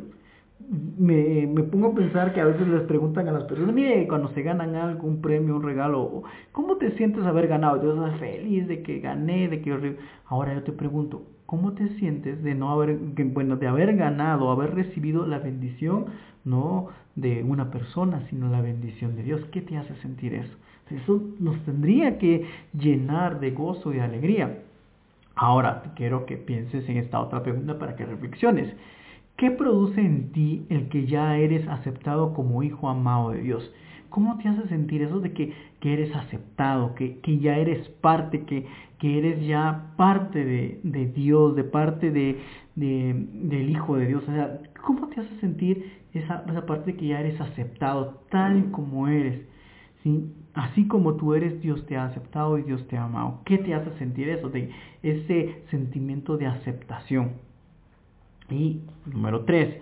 Me, 0.69 1.47
me, 1.47 1.63
pongo 1.63 1.87
a 1.87 1.95
pensar 1.95 2.33
que 2.33 2.41
a 2.41 2.45
veces 2.45 2.67
les 2.67 2.81
preguntan 2.83 3.27
a 3.27 3.31
las 3.31 3.43
personas, 3.43 3.73
mire, 3.73 4.07
cuando 4.07 4.29
se 4.29 4.41
ganan 4.41 4.75
algo, 4.75 5.07
un 5.07 5.21
premio, 5.21 5.55
un 5.55 5.63
regalo, 5.63 6.23
¿cómo 6.51 6.77
te 6.77 6.91
sientes 6.97 7.23
haber 7.25 7.47
ganado? 7.47 7.81
Yo 7.83 7.95
soy 7.95 8.19
feliz 8.19 8.67
de 8.67 8.81
que 8.81 8.99
gané, 8.99 9.47
de 9.47 9.61
que 9.61 9.97
Ahora 10.27 10.53
yo 10.53 10.63
te 10.63 10.71
pregunto, 10.71 11.23
¿cómo 11.45 11.73
te 11.73 11.87
sientes 11.99 12.41
de 12.43 12.55
no 12.55 12.71
haber, 12.71 12.97
bueno, 12.97 13.57
de 13.57 13.67
haber 13.67 13.95
ganado, 13.95 14.49
haber 14.51 14.73
recibido 14.73 15.27
la 15.27 15.39
bendición, 15.39 16.05
no 16.43 16.87
de 17.15 17.43
una 17.43 17.69
persona, 17.69 18.25
sino 18.29 18.49
la 18.49 18.61
bendición 18.61 19.15
de 19.15 19.23
Dios? 19.23 19.41
¿Qué 19.51 19.61
te 19.61 19.77
hace 19.77 19.95
sentir 19.97 20.33
eso? 20.33 20.53
Eso 20.89 21.21
nos 21.39 21.59
tendría 21.65 22.17
que 22.17 22.45
llenar 22.73 23.39
de 23.39 23.51
gozo 23.51 23.93
y 23.93 23.99
alegría. 23.99 24.59
Ahora, 25.35 25.93
quiero 25.95 26.25
que 26.25 26.37
pienses 26.37 26.87
en 26.87 26.97
esta 26.97 27.19
otra 27.19 27.43
pregunta 27.43 27.77
para 27.77 27.95
que 27.95 28.05
reflexiones. 28.05 28.73
¿Qué 29.37 29.51
produce 29.51 29.99
en 29.99 30.31
ti 30.31 30.65
el 30.69 30.87
que 30.87 31.07
ya 31.07 31.37
eres 31.37 31.67
aceptado 31.67 32.33
como 32.33 32.63
hijo 32.63 32.87
amado 32.87 33.31
de 33.31 33.41
Dios? 33.41 33.69
¿Cómo 34.09 34.37
te 34.37 34.47
hace 34.47 34.65
sentir 34.69 35.01
eso 35.01 35.19
de 35.19 35.33
que, 35.33 35.53
eres 35.81 36.15
aceptado, 36.15 36.95
que, 36.95 37.19
ya 37.41 37.57
eres 37.57 37.89
parte, 37.99 38.45
que, 38.45 38.65
que 38.97 39.17
eres 39.17 39.45
ya 39.45 39.91
parte 39.97 40.45
de, 40.45 41.11
Dios, 41.13 41.53
de 41.55 41.65
parte 41.65 42.11
de, 42.11 42.39
del 42.75 43.69
Hijo 43.69 43.97
de 43.97 44.07
Dios? 44.07 44.23
¿cómo 44.81 45.09
te 45.09 45.19
hace 45.19 45.37
sentir 45.41 45.91
esa, 46.13 46.45
esa 46.47 46.65
parte 46.65 46.93
de 46.93 46.97
que 46.97 47.07
ya 47.07 47.19
eres 47.19 47.39
aceptado 47.41 48.21
tal 48.29 48.71
como 48.71 49.09
eres? 49.09 49.45
¿Sí? 50.01 50.31
Así 50.53 50.87
como 50.87 51.15
tú 51.15 51.33
eres, 51.33 51.61
Dios 51.61 51.85
te 51.87 51.97
ha 51.97 52.05
aceptado 52.05 52.57
y 52.57 52.63
Dios 52.63 52.87
te 52.87 52.95
ha 52.95 53.03
amado. 53.03 53.41
¿Qué 53.43 53.57
te 53.57 53.73
hace 53.73 53.91
sentir 53.97 54.29
eso? 54.29 54.49
De 54.49 54.71
ese 55.03 55.61
sentimiento 55.69 56.37
de 56.37 56.45
aceptación. 56.45 57.31
Y 58.49 58.81
número 59.05 59.41
3. 59.45 59.77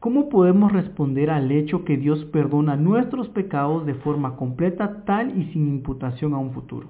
¿Cómo 0.00 0.28
podemos 0.28 0.72
responder 0.72 1.30
al 1.30 1.52
hecho 1.52 1.84
que 1.84 1.96
Dios 1.96 2.24
perdona 2.24 2.74
nuestros 2.74 3.28
pecados 3.28 3.86
de 3.86 3.94
forma 3.94 4.34
completa, 4.36 5.04
tal 5.04 5.38
y 5.38 5.52
sin 5.52 5.68
imputación 5.68 6.34
a 6.34 6.38
un 6.38 6.52
futuro? 6.52 6.88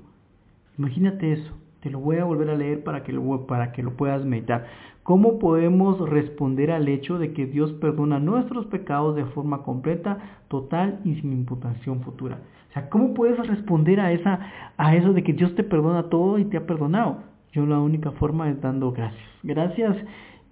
Imagínate 0.79 1.33
eso. 1.33 1.53
Te 1.81 1.91
lo 1.91 2.01
voy 2.01 2.17
a 2.17 2.25
volver 2.25 2.49
a 2.49 2.57
leer 2.57 2.85
para 2.85 3.03
que 3.03 3.13
lo, 3.13 3.47
para 3.47 3.73
que 3.73 3.83
lo 3.83 3.97
puedas 3.97 4.25
meditar. 4.25 4.67
¿Cómo 5.03 5.39
podemos 5.39 6.09
responder 6.09 6.71
al 6.71 6.89
hecho 6.89 7.19
de 7.19 7.33
que 7.33 7.45
Dios 7.45 7.73
perdona 7.75 8.19
nuestros 8.19 8.67
pecados 8.67 9.17
de 9.17 9.27
forma 9.27 9.63
completa, 9.63 10.17
total 10.49 11.01
y 11.05 11.17
sin 11.17 11.33
imputación 11.33 12.01
futura? 12.03 12.39
O 12.71 12.73
sea, 12.73 12.89
¿cómo 12.89 13.13
puedes 13.13 13.47
responder 13.47 14.01
a, 14.01 14.13
esa, 14.13 14.41
a 14.79 14.97
eso 14.97 15.13
de 15.13 15.23
que 15.23 15.35
Dios 15.35 15.55
te 15.55 15.65
perdona 15.65 16.05
todo 16.05 16.39
y 16.39 16.47
te 16.47 16.57
ha 16.57 16.67
perdonado? 16.67 17.19
Yo 17.53 17.67
la 17.67 17.79
única 17.79 18.13
forma 18.13 18.49
es 18.49 18.59
dando 18.63 18.93
gracias. 18.93 19.29
Gracias 19.43 19.97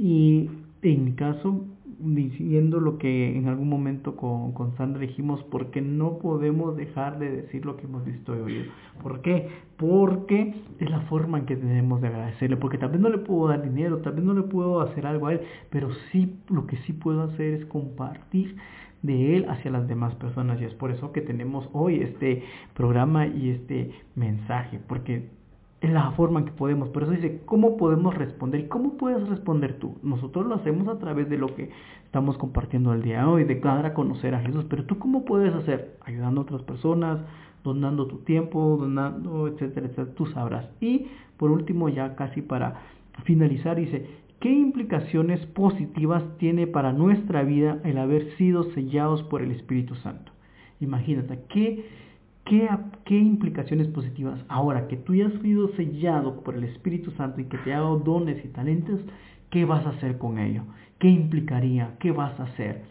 y 0.03 0.49
en 0.81 1.05
mi 1.05 1.13
caso, 1.13 1.67
diciendo 1.99 2.81
lo 2.81 2.97
que 2.97 3.37
en 3.37 3.49
algún 3.49 3.69
momento 3.69 4.17
con, 4.17 4.53
con 4.53 4.75
Sandra 4.79 5.03
dijimos, 5.03 5.45
porque 5.51 5.83
no 5.83 6.17
podemos 6.17 6.75
dejar 6.75 7.19
de 7.19 7.31
decir 7.31 7.67
lo 7.67 7.77
que 7.77 7.85
hemos 7.85 8.07
visto 8.07 8.35
y 8.35 8.41
oído. 8.41 8.65
¿Por 9.03 9.21
qué? 9.21 9.51
Porque 9.77 10.55
es 10.79 10.89
la 10.89 11.01
forma 11.03 11.41
en 11.41 11.45
que 11.45 11.55
tenemos 11.55 12.01
de 12.01 12.09
agradecerle, 12.09 12.57
porque 12.57 12.79
tal 12.79 12.93
vez 12.93 13.01
no 13.03 13.11
le 13.11 13.19
puedo 13.19 13.49
dar 13.49 13.63
dinero, 13.63 13.99
tal 13.99 14.15
vez 14.15 14.25
no 14.25 14.33
le 14.33 14.45
puedo 14.45 14.81
hacer 14.81 15.05
algo 15.05 15.27
a 15.27 15.35
él, 15.35 15.43
pero 15.69 15.91
sí, 16.11 16.35
lo 16.49 16.67
que 16.67 16.79
sí 16.79 16.95
puedo 16.95 17.25
hacer 17.25 17.53
es 17.53 17.67
compartir 17.67 18.57
de 19.03 19.37
él 19.37 19.51
hacia 19.51 19.71
las 19.71 19.87
demás 19.87 20.15
personas 20.15 20.59
y 20.63 20.65
es 20.65 20.73
por 20.73 20.93
eso 20.93 21.13
que 21.13 21.21
tenemos 21.21 21.69
hoy 21.75 22.01
este 22.01 22.43
programa 22.73 23.27
y 23.27 23.51
este 23.51 23.91
mensaje, 24.15 24.81
porque 24.89 25.29
es 25.81 25.91
la 25.91 26.11
forma 26.13 26.41
en 26.41 26.47
que 26.47 26.53
podemos. 26.53 26.91
Por 26.91 27.05
eso 27.05 27.13
dice, 27.13 27.41
¿cómo 27.47 27.77
podemos 27.77 28.15
responder? 28.15 28.61
¿Y 28.61 28.69
cómo 28.69 28.97
puedes 28.99 29.27
responder 29.29 29.79
tú? 29.79 29.97
Nosotros 30.03 30.47
lo 30.47 30.57
hacemos 30.57 30.89
a 30.89 30.99
través 30.99 31.31
de 31.31 31.39
lo 31.39 31.55
que 31.55 31.71
estamos 32.05 32.37
compartiendo 32.37 32.93
el 32.93 33.03
día 33.03 33.21
de 33.21 33.25
hoy, 33.25 33.45
de 33.45 33.55
dar 33.61 33.93
conocer 33.95 34.35
a 34.35 34.41
Jesús. 34.41 34.67
Pero 34.69 34.85
tú, 34.85 34.99
¿cómo 34.99 35.25
puedes 35.25 35.55
hacer? 35.55 35.97
Ayudando 36.05 36.43
a 36.43 36.45
otras 36.45 36.63
personas, 36.63 37.21
donando 37.65 38.07
tu 38.07 38.19
tiempo, 38.19 38.77
donando, 38.79 39.49
etcétera, 39.49 39.87
etcétera. 39.87 40.15
Tú 40.15 40.27
sabrás. 40.27 40.69
Y 40.81 41.07
por 41.39 41.51
último, 41.51 41.89
ya 41.89 42.15
casi 42.15 42.43
para 42.43 42.83
finalizar, 43.25 43.77
dice, 43.77 44.07
¿qué 44.39 44.53
implicaciones 44.53 45.45
positivas 45.47 46.23
tiene 46.37 46.67
para 46.67 46.93
nuestra 46.93 47.43
vida 47.43 47.79
el 47.85 47.97
haber 47.97 48.37
sido 48.37 48.65
sellados 48.73 49.23
por 49.23 49.41
el 49.41 49.51
Espíritu 49.53 49.95
Santo? 49.95 50.31
Imagínate, 50.81 51.39
¿qué 51.49 51.87
¿Qué, 52.45 53.19
implicaciones 53.19 53.89
positivas? 53.89 54.41
Ahora 54.49 54.89
que 54.89 54.97
tú 54.97 55.15
ya 55.15 55.27
has 55.27 55.35
sido 55.41 55.69
sellado 55.77 56.43
por 56.43 56.55
el 56.57 56.65
Espíritu 56.65 57.13
Santo 57.13 57.41
y 57.41 57.45
que 57.45 57.59
te 57.59 57.73
ha 57.73 57.79
dado 57.79 57.99
dones 57.99 58.45
y 58.45 58.49
talentos, 58.49 59.01
¿qué 59.51 59.65
vas 59.65 59.87
a 59.87 59.91
hacer 59.91 60.19
con 60.19 60.39
ello? 60.39 60.65
¿Qué 60.99 61.09
implicaría? 61.09 61.97
¿Qué 62.01 62.13
vas 62.13 62.39
a 62.41 62.45
hacer? 62.45 62.83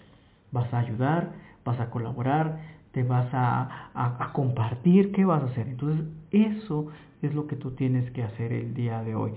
¿Vas 0.52 0.74
a 0.74 0.80
ayudar? 0.80 1.34
¿Vas 1.66 1.80
a 1.80 1.90
colaborar? 1.90 2.60
¿Te 2.92 3.04
vas 3.04 3.28
a, 3.34 3.90
a 3.94 4.34
compartir? 4.34 5.12
¿Qué 5.12 5.26
vas 5.26 5.44
a 5.44 5.48
hacer? 5.48 5.68
Entonces, 5.68 6.06
eso 6.32 6.88
es 7.22 7.34
lo 7.34 7.48
que 7.48 7.56
tú 7.56 7.72
tienes 7.72 8.10
que 8.12 8.24
hacer 8.24 8.54
el 8.54 8.74
día 8.74 9.04
de 9.04 9.16
hoy. 9.16 9.34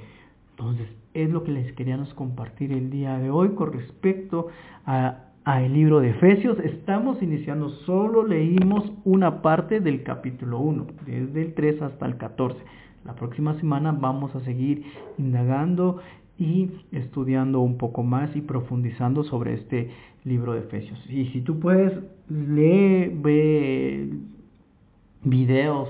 Entonces, 0.50 0.88
es 1.14 1.30
lo 1.30 1.42
que 1.44 1.50
les 1.50 1.72
queríamos 1.72 2.14
compartir 2.14 2.72
el 2.72 2.90
día 2.90 3.18
de 3.18 3.30
hoy 3.30 3.50
con 3.54 3.72
respecto 3.72 4.48
a 4.86 5.31
al 5.44 5.72
libro 5.72 6.00
de 6.00 6.10
Efesios. 6.10 6.58
Estamos 6.60 7.22
iniciando, 7.22 7.68
solo 7.68 8.24
leímos 8.26 8.92
una 9.04 9.42
parte 9.42 9.80
del 9.80 10.02
capítulo 10.02 10.60
1, 10.60 10.86
desde 11.06 11.42
el 11.42 11.54
3 11.54 11.82
hasta 11.82 12.06
el 12.06 12.16
14. 12.16 12.58
La 13.04 13.14
próxima 13.14 13.58
semana 13.58 13.92
vamos 13.92 14.34
a 14.36 14.40
seguir 14.40 14.84
indagando 15.18 16.00
y 16.38 16.70
estudiando 16.92 17.60
un 17.60 17.76
poco 17.76 18.02
más 18.02 18.34
y 18.36 18.40
profundizando 18.40 19.24
sobre 19.24 19.54
este 19.54 19.90
libro 20.24 20.52
de 20.52 20.60
Efesios. 20.60 20.98
Y 21.10 21.26
si 21.26 21.40
tú 21.40 21.58
puedes, 21.58 21.92
lee, 22.28 23.10
ve 23.14 24.10
videos 25.24 25.88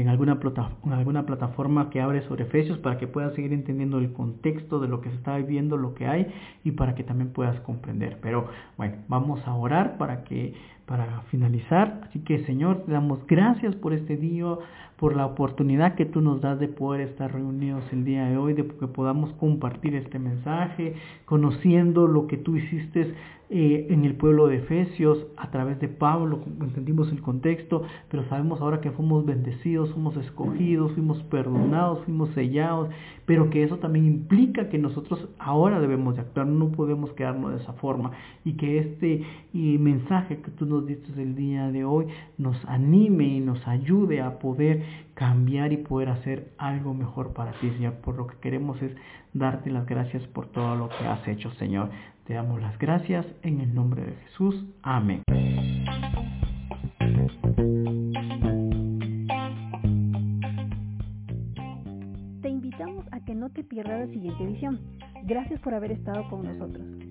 en 0.00 0.08
alguna, 0.08 0.38
en 0.84 0.92
alguna 0.92 1.26
plataforma 1.26 1.90
que 1.90 2.00
abre 2.00 2.22
sobre 2.22 2.44
Efesios 2.44 2.78
para 2.78 2.98
que 2.98 3.08
puedas 3.08 3.34
seguir 3.34 3.52
entendiendo 3.52 3.98
el 3.98 4.12
contexto 4.12 4.78
de 4.78 4.86
lo 4.86 5.00
que 5.00 5.10
se 5.10 5.16
está 5.16 5.36
viviendo, 5.36 5.76
lo 5.76 5.94
que 5.94 6.06
hay 6.06 6.28
y 6.62 6.70
para 6.70 6.94
que 6.94 7.02
también 7.02 7.32
puedas 7.32 7.58
comprender. 7.60 8.18
Pero 8.22 8.46
bueno, 8.76 8.98
vamos 9.08 9.44
a 9.44 9.54
orar 9.54 9.98
para 9.98 10.22
que 10.22 10.54
para 10.88 11.20
finalizar. 11.30 12.00
Así 12.08 12.20
que 12.20 12.44
Señor, 12.46 12.84
te 12.86 12.92
damos 12.92 13.24
gracias 13.26 13.76
por 13.76 13.92
este 13.92 14.16
día, 14.16 14.56
por 14.96 15.14
la 15.14 15.26
oportunidad 15.26 15.94
que 15.94 16.06
tú 16.06 16.20
nos 16.20 16.40
das 16.40 16.58
de 16.58 16.68
poder 16.68 17.02
estar 17.02 17.32
reunidos 17.32 17.84
el 17.92 18.04
día 18.04 18.24
de 18.24 18.36
hoy, 18.36 18.54
de 18.54 18.66
que 18.66 18.88
podamos 18.88 19.30
compartir 19.34 19.94
este 19.94 20.18
mensaje, 20.18 20.94
conociendo 21.26 22.08
lo 22.08 22.26
que 22.26 22.38
tú 22.38 22.56
hiciste 22.56 23.14
eh, 23.50 23.86
en 23.88 24.04
el 24.04 24.14
pueblo 24.14 24.46
de 24.46 24.56
Efesios 24.56 25.26
a 25.38 25.50
través 25.50 25.80
de 25.80 25.88
Pablo, 25.88 26.40
entendimos 26.60 27.10
el 27.12 27.22
contexto, 27.22 27.82
pero 28.10 28.28
sabemos 28.28 28.60
ahora 28.60 28.82
que 28.82 28.90
fuimos 28.90 29.24
bendecidos, 29.24 29.90
fuimos 29.92 30.18
escogidos, 30.18 30.92
fuimos 30.92 31.22
perdonados, 31.24 32.04
fuimos 32.04 32.28
sellados, 32.34 32.90
pero 33.24 33.48
que 33.48 33.62
eso 33.62 33.78
también 33.78 34.04
implica 34.04 34.68
que 34.68 34.76
nosotros 34.76 35.30
ahora 35.38 35.80
debemos 35.80 36.16
de 36.16 36.22
actuar, 36.22 36.46
no 36.46 36.72
podemos 36.72 37.10
quedarnos 37.12 37.52
de 37.52 37.62
esa 37.62 37.72
forma 37.72 38.10
y 38.44 38.52
que 38.58 38.80
este 38.80 39.22
mensaje 39.54 40.42
que 40.42 40.50
tú 40.50 40.66
nos 40.66 40.77
diste 40.86 41.10
el 41.20 41.34
día 41.34 41.70
de 41.70 41.84
hoy 41.84 42.06
nos 42.36 42.56
anime 42.66 43.24
y 43.24 43.40
nos 43.40 43.66
ayude 43.66 44.20
a 44.20 44.38
poder 44.38 44.84
cambiar 45.14 45.72
y 45.72 45.78
poder 45.78 46.10
hacer 46.10 46.52
algo 46.58 46.94
mejor 46.94 47.32
para 47.32 47.52
ti, 47.60 47.70
Señor. 47.70 47.94
Por 47.94 48.16
lo 48.16 48.26
que 48.26 48.36
queremos 48.38 48.80
es 48.82 48.92
darte 49.32 49.70
las 49.70 49.86
gracias 49.86 50.22
por 50.28 50.46
todo 50.46 50.76
lo 50.76 50.88
que 50.88 51.06
has 51.06 51.26
hecho, 51.26 51.50
Señor. 51.52 51.90
Te 52.26 52.34
damos 52.34 52.60
las 52.60 52.78
gracias 52.78 53.26
en 53.42 53.60
el 53.60 53.74
nombre 53.74 54.02
de 54.02 54.12
Jesús. 54.12 54.64
Amén. 54.82 55.22
Te 62.42 62.48
invitamos 62.48 63.06
a 63.12 63.24
que 63.24 63.34
no 63.34 63.50
te 63.50 63.64
pierdas 63.64 64.06
la 64.06 64.12
siguiente 64.12 64.44
edición. 64.44 64.78
Gracias 65.24 65.60
por 65.60 65.74
haber 65.74 65.92
estado 65.92 66.28
con 66.28 66.44
nosotros. 66.44 67.07